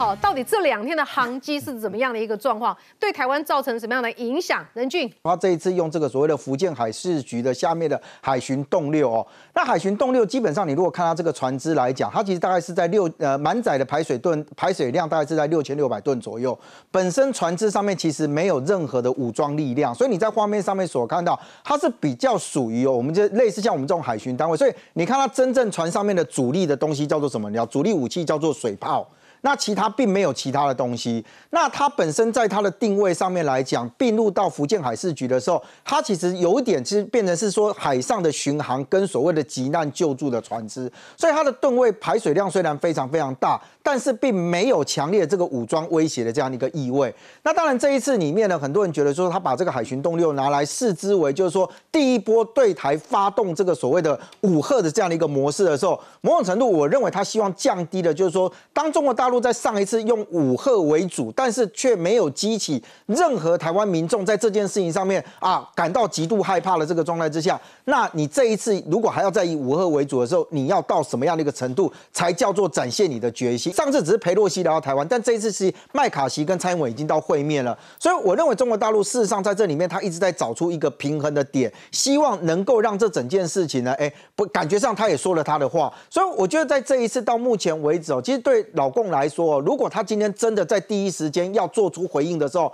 [0.00, 2.76] 哦，到底这两天的航机是怎么样的一个状况？
[3.00, 4.64] 对台湾造成什么样的影响？
[4.72, 16.56] 任俊，他这一次用这个所谓的福建海事局的下面的海巡洞六哦，那海巡洞六基本上你如果看它这个船只来讲，它其实大概是在六呃满载的排水吨排水量大概是在六千六百吨左右，
[16.92, 27.50] 本身船只上面其实没有任何的武装力量，所以你在画面上面所看到，它是比较属于哦，我们就类似像我们这种海巡单位，所以你看它真正船上面的主力的东西叫做什么？
[27.50, 29.04] 你要主力武器叫做水炮。
[29.42, 31.24] 那其他并没有其他的东西。
[31.50, 47.14] 那它本身在它的定位上面来讲，并入到福建海事局的时候，它其实有一点其实变成是说海上的巡航跟所谓的急难救助的船只，所以它的吨位排水量虽然非常非常大，但是并没有强烈这个武装威胁的这样的一个意味。
[47.44, 59.28] 那当然这一次里面呢，很多人觉得说他把这个海巡动六拿来视之为就是说第一波对台发动这个所谓的武赫的这样的一个模式的时候，某种程度我认为他希望降低的就是说当中国大。
[59.28, 73.72] 陆在上一次用武赫为主，但是却没有激起任何台湾民众在这件事情上面啊感到极度害怕的这个状态之下，那你这一次如果还要再以武赫为主的时候，你要到什么样的一个程度才叫做展现你的决心？
[73.72, 89.17] 上次只是裴洛西来到台湾，但这一次是麦卡锡跟蔡英文已经到会面了，所以我认为中国大陆事实上在这里面他一直在找出一个平衡的点，希望能够让这整件事情呢，哎，不感觉上他也说了他的话，所以我觉得在这一次到目前为止哦，其实对老共来。
[89.18, 92.72] 来说，如果他今天真的在第一时间要做出回应的时候，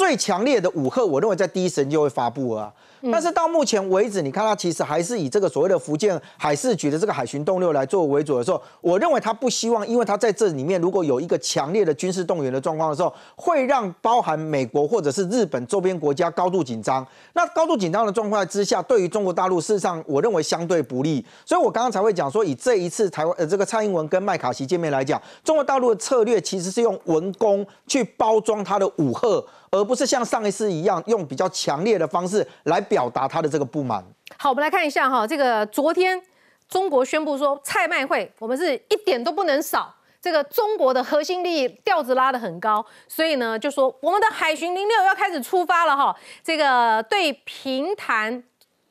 [0.00, 2.72] 最强烈的武赫，我认为在第一时间就会发布啊。
[3.12, 17.06] 但是到目前为止，你看它其实还是以这个所谓的福建海事局的这个海巡动六来作为主的时候，我认为他不希望，因为他在这里面如果有一个强烈的军事动员的状况的时候，会让包含美国或者是日本周边国家高度紧张。
[17.34, 21.22] 那高度紧张的状况之下，对于中国大陆事实上，我认为相对不利。
[21.44, 29.44] 所以我刚刚才会讲说，以这一次台湾呃这个蔡英文跟麦卡锡见面来讲，中国大陆的策略其实是用文攻去包装他的武赫。
[29.70, 34.04] 而不是像上一次一样用比较强烈的方式来表达他的这个不满。
[34.36, 36.20] 好，我们来看一下哈，这个昨天
[36.68, 46.16] 中国宣布说，蔡麦会我们是一点都不能少，这个中国的核心利益调子拉得很高，所以呢就说我们的海巡零六要开始出发了哈。
[46.42, 48.42] 这个对平潭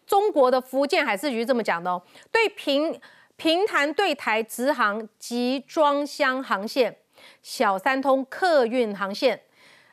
[0.08, 2.98] 中国的福建海事局这么讲的哦，对平
[3.36, 6.96] 平潭对台直航集装箱航线、
[7.42, 9.42] 小三通客运航线。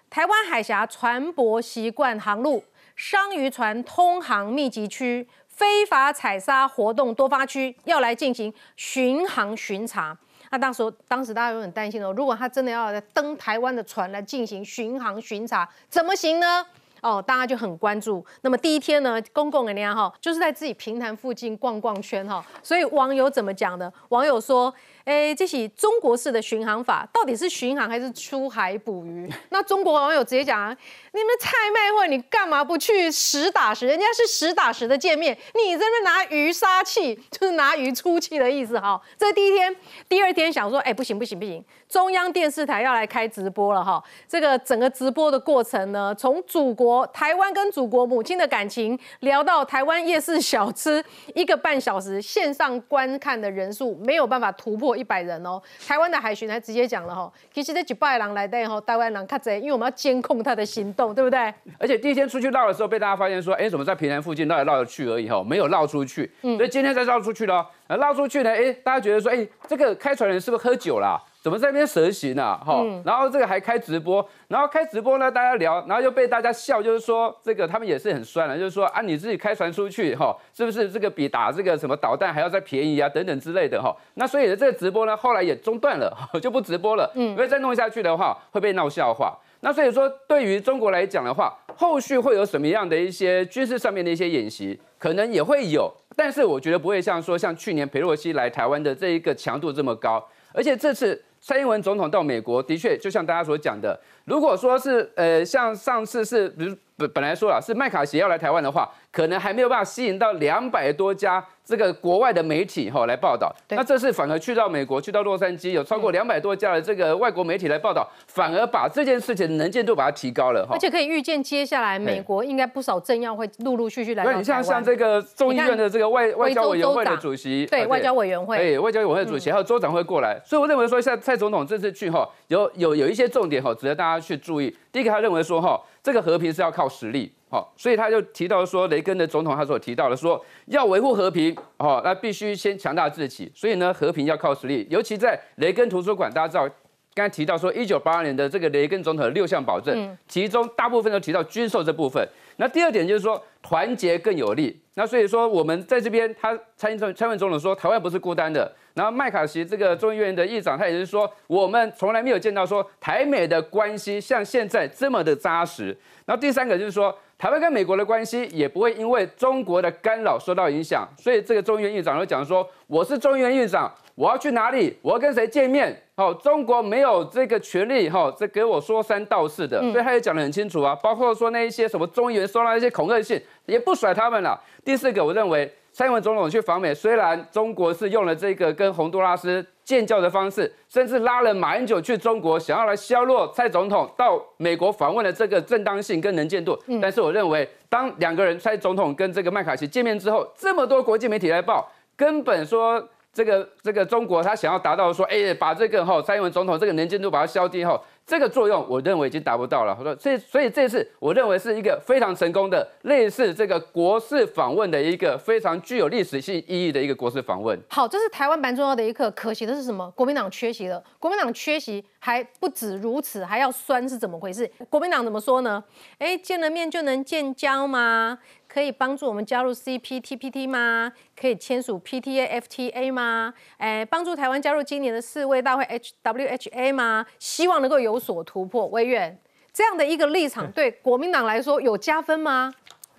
[0.09, 2.63] 台湾海峡船舶习惯航路、
[2.95, 10.17] 商渔船通航密集区、非法采砂活动多发区，要来进行巡航巡查。
[10.51, 16.65] 那当时，当时大家有很担心哦，如果他真的要登台湾的船来进行巡航巡查，怎么行呢？
[17.03, 18.25] 哦，大家就很关注。
[18.41, 22.45] 那么第一天呢，公共的那样哈，就是在自己平潭附近逛逛圈哈。
[22.63, 23.93] 所以网友怎么讲的？
[24.09, 24.73] 网友说。
[25.07, 29.33] 哎，这是中国式的巡航法，到底是巡航还是出海捕鱼？
[29.51, 30.77] 那中国网友直接讲：啊
[31.13, 33.87] 你们菜卖会，你干嘛不去实打实？
[33.87, 39.01] 人家是实打实的见面，你这边拿鱼杀气，就是拿鱼出气的意思哈。
[39.17, 39.77] 这第一天，
[40.09, 44.03] 第二天想说，哎，不行不行不行，中央电视台要来开直播了哈。
[44.27, 54.96] 这个整个直播的过程呢，从祖国台湾跟祖国母亲的感情聊到台湾夜市小吃，一个半小时线上观看的人数没有办法突破。
[54.97, 61.53] 一百人哦，台湾的海巡还直接讲了哈，其实这几百人来的哈，台湾人看贼，因为我们要监控他的行动，对不对？
[61.79, 66.31] 而且第一天出去绕的时候，被大家发现说，哎，怎么在平潭附近绕来绕去而已哈，没有绕出去。
[66.43, 71.21] 嗯，所以今天再绕出去了，绕出去呢，哎，大家觉得说，哎，这个开船人是不是喝酒了？
[71.47, 72.59] 怎么在那边蛇行呢？
[72.59, 83.09] 哈，然后这个还开直播，然后开直播呢，大家聊，然后又被大家笑，就是说这个他们也是很酸了，就是说啊，你自己开船出去哈，是不是这个比打这个什么导弹还要再便宜啊？
[83.09, 83.97] 等等之类的哈。
[84.15, 89.33] 那所以呢，这个直播呢，后来也中断了， 就不直播了，嗯，因为再弄下去的话会被闹笑话。
[89.61, 101.23] 那所以说，对于中国来讲的话，后续会有什么样的一些军事上面的一些演习，可能也会有，但是我觉得不会像说像去年裴洛西来台湾的这一个强度这么高，而且这次。
[101.41, 111.43] 蔡英文总统到美国，的确就像大家所讲的，如果说是呃，像上次是，比如本本来说了是麦卡锡要来台湾的话，可能还没有办法吸引到两百多家。
[111.65, 120.75] 这个国外的媒体哈来报道，那这次反而去到美国，去到洛杉矶，有超过两百多家的这个外国媒体来报道，反而把这件事情的能见度把它提高了哈。
[120.75, 134.73] 而且可以预见，接下来美国应该不少政要会陆陆续续来那你像像这个众议院的这个外外交委员会的主席，对外交委员会，对外交委员会主席，还有州长会过来，所以我认为说，像蔡总统这次去哈，有有有一些重点哈，值得大家去注意。
[134.93, 137.33] 第一个，他认为说哈，这个和平是要靠实力。
[137.49, 143.51] 好，所以他就提到说，雷根的总统他所提到的说，要维护和平，哦，那必须先强大自己。
[143.55, 146.75] 所以呢，和平要靠实力，尤其在雷根图书馆，大家知道，
[147.15, 152.29] 刚才提到说，一九八二年的这个雷根总统的六项保证，嗯其中大部分都提到军售这部分。
[152.57, 154.81] 那第二点就是说，团结更有力。
[154.95, 158.75] 那所以说，我们在这边，他蔡英文蔡英文总统说，台湾不是孤单的。
[158.95, 165.95] 然后麦卡锡这个众议院的议长，他也是说，我们从来没有见到说台美的关系像现在这么的扎实。
[166.25, 171.07] 然后第三个就是说，台湾跟美国的关系也不会因为中国的干扰受到影响。
[171.19, 184.59] 所以这个中议院议长就讲说，我是中议院议长，我要去哪里，我要跟谁见面，好、中国没有这个权利，哈、这给我说三道四的，嗯所以他也讲得很清楚啊，包括说那一些什么中议员收到一些恐吓信，也不甩他们了。
[184.83, 196.79] 第四个，我认为蔡英文总统去访美，虽然中国是用了这个跟洪都拉斯建交的方式，甚至拉了马英九去中国，想要来削弱蔡总统到美国访问的这个正当性跟能见度。
[197.01, 203.03] 但是我认为，当两个人蔡总统跟这个麦卡锡见面之后，这么多国际媒体来报，根本说。
[203.33, 209.97] 这个这个中国，他想要达到说，哎，把这个哈蔡英文总统这个能见度把它消低后，这个作用我认为已经达不到了。
[209.97, 217.81] 我说，所以所以这次我认为是一个非常成功的类似这个国事访问的一个非常具有历史性意义的一个国事访问。
[217.89, 219.31] 好，这是台湾蛮重要的一刻。
[219.31, 220.11] 可惜的是什么？
[220.11, 221.01] 国民党缺席了。
[221.21, 224.69] 国民党缺席还不止如此，还要酸是怎么回事？
[224.91, 225.83] 国民党怎么说呢？
[226.19, 228.39] 哎，见了面就能建交吗？
[228.77, 231.11] 可以帮助我们加入 CPTPT 吗？
[231.35, 233.55] 可以签署 PTA、FTA 吗？
[233.79, 235.83] 哎，帮助台湾加入今年的世卫大会
[236.23, 237.25] HWHA 吗？
[237.39, 238.87] 希望能够有所突破。
[238.89, 239.41] 委员
[239.73, 242.71] 这样的一个立场，对国民党来说有加分吗？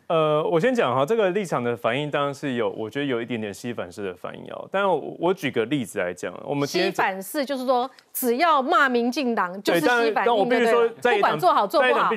[0.05, 4.70] 呃，我先讲哈，这个立场的反应当然是有，我觉得有一点点西反式的反应哦。
[4.72, 11.01] 但我我举个例子来讲，我们今西反式就是说，只要骂民进党就是西反但我应，必须说不对，？
[11.01, 12.10] 在不管做好做不好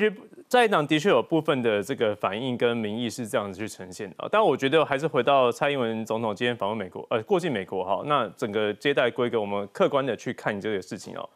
[0.51, 4.29] 在野党的确有部分的这个反应跟民意是这样子去呈现的。
[4.33, 11.29] 但我觉得还是回到蔡英文总统今天访问美国，呃，过境美国哈，那整个接待规格，我们客观的去看这个事情哦。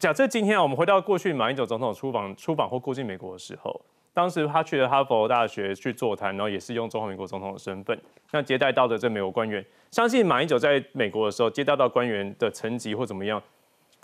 [0.00, 3.80] 假设今天，我们回到过去马英九总统出访出访或过境美国的时候，
[4.12, 7.96] 当时他去了哈佛大学去座谈，然后也是用中华民国总统的身份，
[8.32, 13.40] 那接待到的这美国官员，相信马英九在美国的时候接待到官员的层级或怎么样，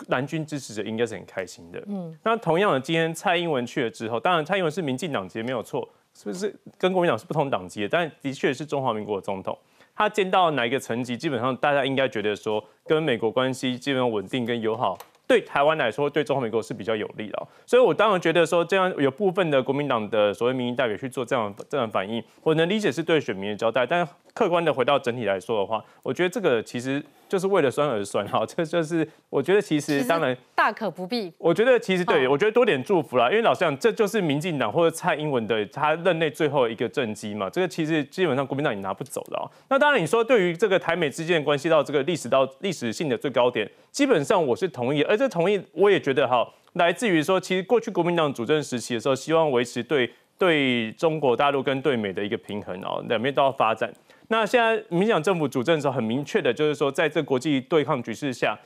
[0.07, 1.83] 蓝军支持者应该是很开心的。
[1.87, 7.89] 嗯，那同样的，今天蔡英文去了之后，当然蔡英文是民进党籍没有错，是不是跟国民党是不同党籍的？
[7.89, 9.57] 但的确是中华民国的总统。
[9.93, 14.97] 他见到哪一个层级，基本上大家应该觉得说，跟美国关系基本上稳定跟友好，
[15.31, 30.35] 对台湾来说，对中华民国是比较有利的哦、所以我当然觉得说，这样有部分的国民党的所谓民意代表去做这样这样的反应，我能理解是对选民的交代，但客观的回到整体来说的话，我觉得这个其实就是为了酸而酸哈，这就是我觉得其实当然。
[30.53, 31.33] 大可不必。
[31.37, 46.43] 我觉得其实对，我觉得多点祝福啦，因为老实讲，这就是民进党或者蔡英文的他任内最后一个政绩嘛，这个其实基本上国民党也拿不走的哦、那当然你说对于这个台美之间的关系到这个历史到历史性的最高点，基本上我是同意，而这同意我也觉得哈，
[46.73, 53.93] 来自于说其实过去国民党主政时期的时候，希望维持对对中国大陆跟对美的一个平衡哦，两边都要发展。
[54.29, 58.57] 那现在民进党政府主政的时候，很明确的就是说，在这国际对抗局势下，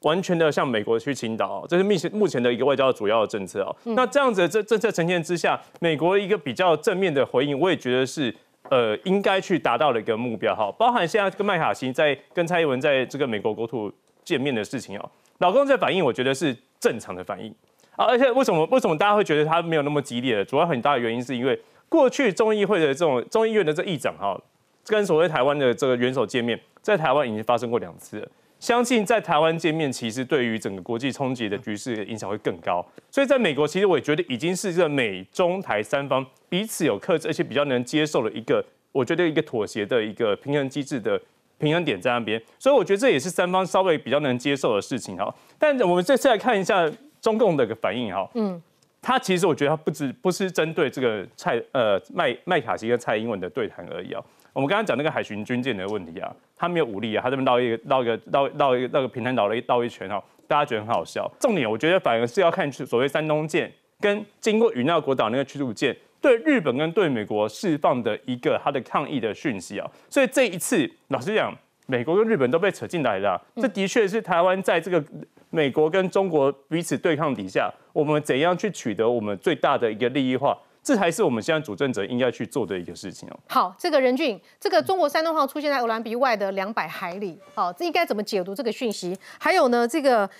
[0.00, 3.76] 完全的向美国去倾倒哦，这是目前目前的一个外交主要的政策哦。
[3.84, 8.34] 那这样子的这政策呈现之下，美国一个比较正面的回应，我也觉得是
[8.70, 10.72] 呃应该去达到的一个目标哈。
[10.78, 13.92] 包含现在跟麦卡锡在跟蔡英文在这个美国国土
[14.24, 15.10] 见面的事情哦，
[15.42, 17.52] 老公这反应我觉得是正常的反应
[17.96, 18.06] 啊。
[18.06, 20.44] 而且为什么为什么大家会觉得他没有那么激烈？
[20.44, 24.40] 主要很大的原因是因为过去众议会的这种众议院的这议长哈，
[24.86, 28.28] 跟所谓台湾的这个元首见面，在台湾已经发生过两次了。
[28.60, 32.86] 相信在台湾见面，其实对于整个国际冲击的局势影响会更高。
[33.10, 41.20] 所以在美国，其实我也觉得已经是这美中台三方彼此有克制，而且比较能接受的一个，我觉得一个妥协的一个平衡机制的
[41.62, 42.42] 平衡点在那边。
[42.58, 45.34] 所以我觉得这也是三方稍微比较能接受的事情哈。
[45.58, 46.90] 但我们这次来看一下
[47.20, 48.28] 中共的一个反应哈。
[48.34, 48.60] 嗯，
[49.00, 54.22] 他其实我觉得他不只不是针对这个蔡呃麦麦卡锡跟蔡英文的对谈而已啊。
[54.52, 61.26] 我们刚刚讲那个海巡军舰的问题啊，他没有武力啊，他这边绕一个绕一个绕绕一个那个平潭绕了一绕一圈哈，大家觉得很好笑。
[61.40, 69.90] 重点我觉得反而是要看所谓山东舰跟经过与那国岛那个驱逐舰对日本跟对美国释放的一个他的抗议的讯息啊。
[70.08, 71.54] 所以这一次老实讲，
[71.86, 75.04] 美国跟日本都被扯进来了啊、这的确是台湾在这个
[75.50, 83.36] 美国跟中国彼此对抗底下，我们怎样去取得我们最大的一个利益化，这才是我们现在主政者应该去做的一个事情哦。
[83.48, 89.18] 好，这个任俊，这个中国山东号出现在鹅銮鼻外的两百海里，好，这应该怎么解读这个讯息？
[89.38, 90.30] 还有呢，这个。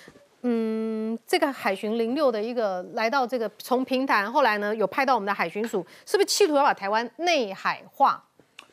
[0.43, 8.21] 嗯，这个海巡零六的一个来到这个从平潭，后来呢有派到我们的海巡署，是不是企图要把台湾内海化？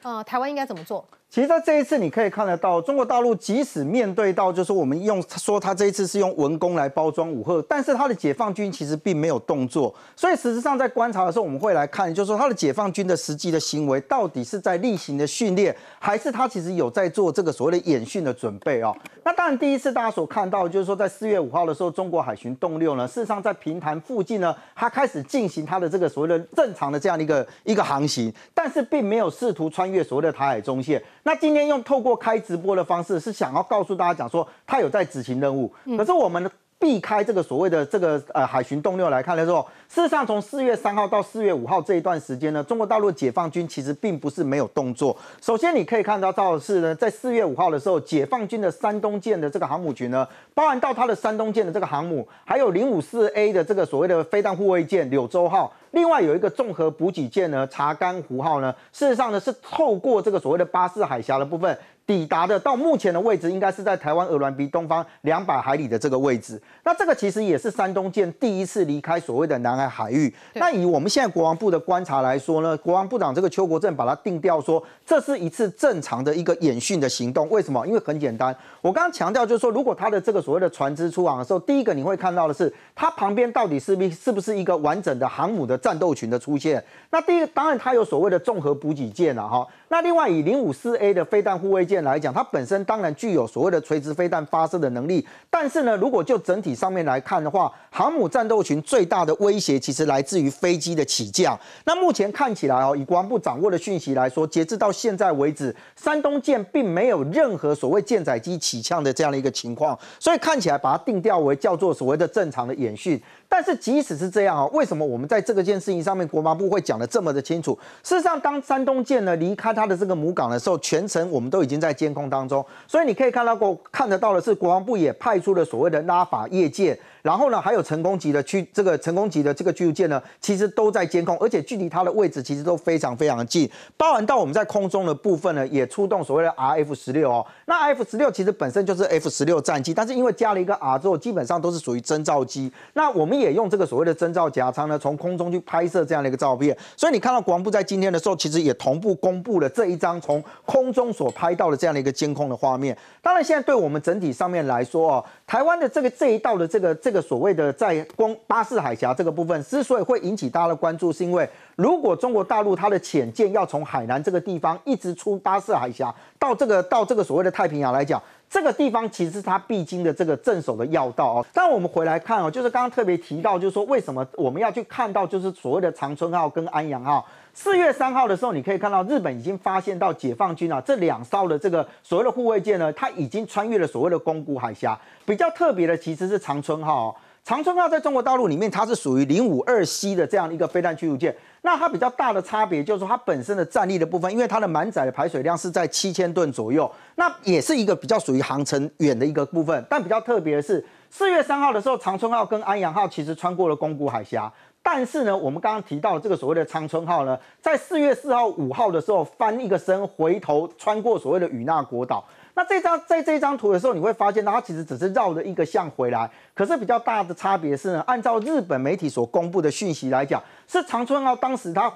[0.03, 1.07] 呃，台湾应该怎么做？
[1.31, 9.95] 其实，在这一次你可以看得到，中国大陆即使面对到，就是我们用说他这一次是用文攻来包装武赫，但是他的解放军其实并没有动作。
[10.17, 18.93] 所以，实质上在观察的时候，我们会来看，就是说他的解放军的实际的行为到底是在例行的训练，还是他其实有在做这个所谓的演训的准备哦。
[19.23, 31.01] 那当然，第一次大家所看到就是说，在四月五号的时候，中国海巡动六呢，事实上在平潭附近呢，它开始进行它的这个所谓的正常的这样的一个一个航行，但是并没有试图穿越所谓的台海中线。
[31.23, 35.73] 那今天用透过开直播的方式，是想要告诉大家讲说，他有在执行任务。
[35.97, 45.17] 可是我们避开这个所谓的这个呃海巡动六来看的时候，事实上从四月三号到四月五号这一段时间呢，中国大陆解放军其实并不是没有动作。
[45.41, 50.25] 首先你可以看到到的是呢，在四月五号的时候，解放军的山东舰的这个航母群呢，
[50.55, 55.73] 包含到它的山东舰的这个航母，还有零五四 A 的这个所谓的飞弹护卫舰柳州号。
[55.91, 61.77] 另外有一个综合补给舰呢，查干湖号呢，事实上呢是透过这个所谓的巴士海峡的部分
[62.07, 66.63] 抵达的，到目前的位置应该是在台湾鹅銮鼻东方两百海里的这个位置。
[66.85, 70.33] 那这个其实也是山东舰第一次离开所谓的南海海域。
[70.55, 77.49] 那以我们现在国防部的观察来说呢，国防部长这个邱国正把它定调说，这是一次正常的一个演训的行动。
[77.51, 77.85] 为什么？
[77.87, 85.81] 因为很简单，我刚刚强调就是说，如果他的这个所谓的船只出航的时候，第一个你会看到的是，它旁边到底是不是不是一个完整的航母的。
[85.81, 89.67] 战斗群的出现，那第一个当然它有所谓的综合补给舰了哈。
[89.93, 95.27] 那另外以零五四 A 的飞弹护卫舰来讲，它本身当然具有所谓的垂直飞弹发射的能力。
[95.51, 101.59] 但是呢，如果就整体上面来看的话，航母战斗群最大的威胁其实来自于飞机的起降。
[101.85, 113.21] 那目前看起来哦，以国防部掌握的讯息来说，截至到现在为止，山东舰并没有任何所谓舰载机起降的这样的一个情况，所以看起来把它定调为叫做所谓的正常的演训。
[113.53, 117.77] 但是即使是这样啊，为什么我们在这个件事情上面，国防部会讲的这么的清楚？
[118.05, 126.97] 事实上，当山东舰呢离开它的这个母港的时候，全程我们都已经在监控当中，所以你可以看到过看得到的是，国防部也派出了所谓的拉法业界。
[127.23, 133.71] 然后呢，还有成功级的驱这个成功级的这个驱逐舰呢，其实都在监控，而且距离它的位置其实都非常非常近。
[133.97, 137.47] 包含到我们在空中的部分呢，也出动所谓的 RF 十六哦。
[137.67, 142.73] 那 F 十六其实本身就是 F 十六战机，但是因为加了一个 R 之后，基本上都是属于侦照机。
[142.95, 146.77] 那我们也用这个所谓的侦照夹舱呢，从空中去拍摄这样的一个照片。
[146.97, 152.97] 所以你看到国防部在今天的时候，其实也同步公布了这一张从空中所拍到的这样的一个监控的画面。
[153.23, 171.47] 当然，现在对我们整体上面来说哦，台湾的这个这一道的这个这个所谓的在光巴士海峡这个部分，之所以会引起大家的关注，是因为如果中国大陆它的潜舰要从海南这个地方一直出巴士海峡到这个到这个所谓的太平洋来讲，这个地方其实是它必经的这个镇守的要道哦。
[171.53, 177.27] 但我们回来看哦，就是刚刚特别提到，就是说为什么我们要去看到就是所谓的长春号跟安阳号。
[177.53, 184.99] 四月三号的时候，你可以看到日本已经发现到解放军啊这两艘的这个所谓的护卫舰呢，它已经穿越了所谓的宫古海峡。
[185.27, 191.35] 比较特别的其实是长春号，长春号在中国大陆里面它是属于零五二 C 的这样一个飞弹驱逐舰。
[191.63, 199.85] 那它比较大的差别就是说它本身的战力的部分，因为它的满载的排水量是在七千吨左右，那也是一个比较属于航程远的一个部分。
[199.91, 204.51] 但比较特别的是，四月三号的时候，长春号跟安阳号其实穿过了宫古海峡。
[204.83, 212.25] 但是呢，我们刚刚提到这个所谓的长春号呢，在四月四号、五号的时候翻一个身，回头穿过所谓的与那国岛。
[212.55, 216.31] 那这张在这张图的时候，你会发现它其实只是绕了一个向回来。
[216.55, 221.91] 可是比较大的差别是呢，按照日本媒体所公布的讯息来讲，是长春号当时它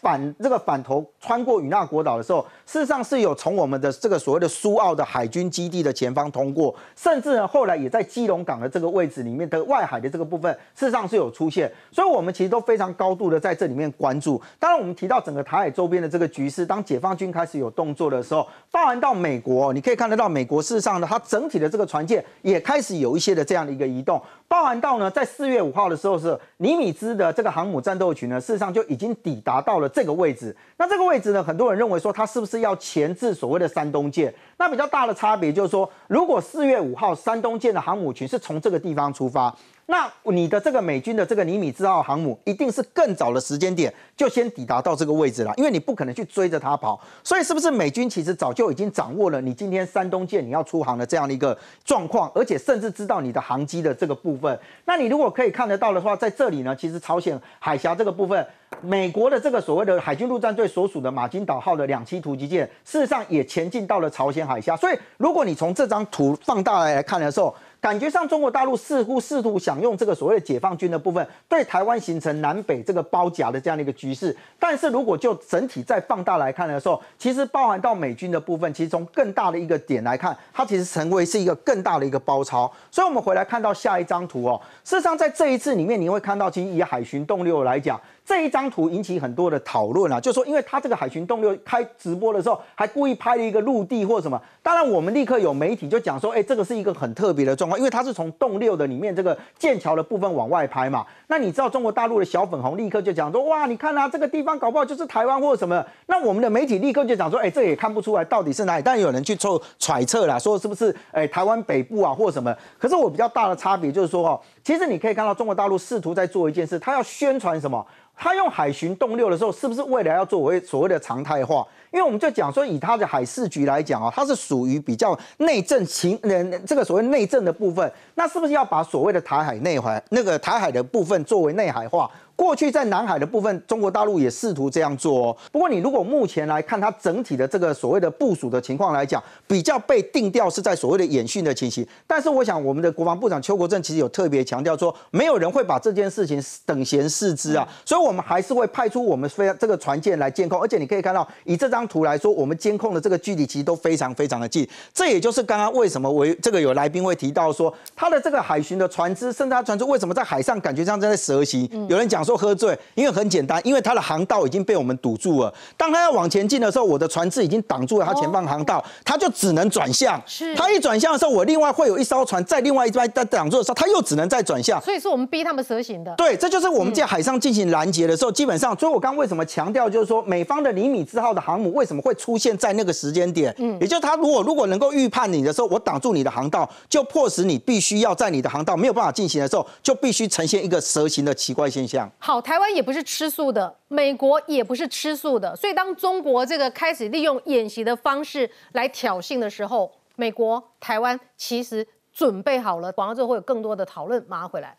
[0.00, 11.72] 反这个反头穿过与那国岛的时候，事实上是有从我们的这个所谓的苏澳的海军基地的前方通过，甚至呢后来也在基隆港的这个位置里面的外海的这个部分，事实上是有出现。
[11.90, 14.40] 所以我们其实都非常高度的在这里面关注。
[14.60, 23.86] 当然，我们提到整个台海周边的这个局势，当解放军开始有动作的时候，包含到美国，你可以看得到美国事实上呢，它整体的这个船舰也开始有一些的这样的一个。
[23.86, 30.54] 移动包含到呢，在四月五号的时候是尼米兹的这个航母战斗群呢，事实上就已经抵达到了这个位置。
[30.76, 34.34] 那这个位置呢，很多人认为说它是不是要前置所谓的山东舰？
[34.58, 39.54] 那比较大的差别就是说，如果四月五号山东舰的航母群是从这个地方出发。
[39.88, 54.58] 那你的这个美军的这个尼米兹号航母一定是更早的时间点就先抵达到这个位置了，因为你不可能去追着它跑，所以是不是美军其实早就已经掌握了你今天山东舰你要出航的这样的一个状况，而且甚至知道你的航机的这个部分？
[54.86, 58.44] 那你如果可以看得到的话，在这里呢，其实朝鲜海峡这个部分，
[58.80, 64.76] 美国的这个所谓的海军陆战队所属的马金岛号的两栖突击舰，事实上也前进到了朝鲜海峡。
[64.76, 74.36] 所以如果你从这张图放大来来看的时候，感觉上中国大陆似乎试图想用这个所谓的解放军的部分，对台湾形成南北这个包夹的这样的一个局势。
[74.58, 82.70] 但是如果就整体再放大来看的时候，其实包含到美军的部分，其实从更大的一个点来看，它其实成为是一个更大的一个包抄。
[82.90, 88.00] 所以我们回来看到下一张图哦，事实上在这一次里面，你会看到，其实以海巡动六来讲。
[88.26, 94.40] 这一张图引起很多的讨论啊，就说因为他这个海巡动六开直播的时候，还故意拍了一个陆地或什么。
[94.64, 101.06] 当然，我们立刻有媒体就讲说，哎，这个是一个很特别的状况，因为它是从动六的里面这个剑桥的部分往外拍嘛。
[101.28, 105.84] 那你知道中国大陆的小粉红立刻就讲说，哇，你看啊，这个地方搞不好就是台湾或什么。
[106.06, 108.82] 那我们的媒体立刻就讲说，哎，这也看不出来到底是哪里。
[108.84, 112.52] 但有人去做揣测啦，说是不是哎台湾北部啊或什么。
[112.76, 117.86] 可是我比较大的差别就是说，哦，其实你可以看到中国大陆试图在做一件事，他要宣传什么？
[118.16, 121.64] 他用海巡动六的时候，是不是未来要作为所谓的常态化？
[121.92, 132.10] 因为我们就讲说，以他的海事局来讲啊，它是属于比较内政情，呃，这个所谓内政的部分，那是不是要把所谓的台海内海那个台海的部分作为内海化？
[132.36, 135.36] 过去在南海的部分，中国大陆也试图这样做哦。
[135.50, 141.84] 不过你如果目前来看，它整体的这个所谓的部署的情况来讲，比较被定调是在所谓的演训的情形。
[142.06, 147.66] 但是我想，我们的国防部长邱国正其实有特别强调说，没有人会把这件事情等闲视之啊。
[147.86, 150.60] 所以我们还是会派出我们非常这个船舰来监控。
[150.60, 154.68] 而且你可以看到，以这张图来说，我们监控的这个距离其实都非常非常的近。
[154.92, 161.66] 这也就是刚刚为什么为这个有来宾会提到说，他的这个海巡的船只，甚至他船只为什么在海上感觉像在蛇行？
[161.88, 162.25] 有人讲。
[162.26, 165.54] 说喝醉，因为很简单，因为它的航道已经被我们堵住了。
[165.76, 170.20] 当他要往前进的时候，我的船只已经挡住了他前方航道，他就只能转向。
[170.26, 174.80] 是，他一转向的时候，我另外会有一艘船在另外一边在挡住的时候，他又只能再转向。
[174.82, 176.12] 所以是我们逼他们蛇行的。
[176.16, 183.54] 对，这就是我们在海上进行拦截的时候，基本上，所以我刚为什么强调，就是说美方的尼米兹号的航母为什么会出现在那个时间点？
[183.58, 192.10] 嗯，也就是他如果如果能够预判你的时候，我挡住你的航道，就迫使你必须要在你的航道没有办法进行的时候，就必须呈现一个蛇形的奇怪现象。
[192.26, 193.00] 好，台湾也不是。
[193.04, 202.90] 吃素的，美国也不是吃素的，所以当中国这个开始利用演习的方式来挑衅的时候，美国、台湾其实准备好了。
[202.90, 204.76] 广告之后会有更多的讨论，马上回来。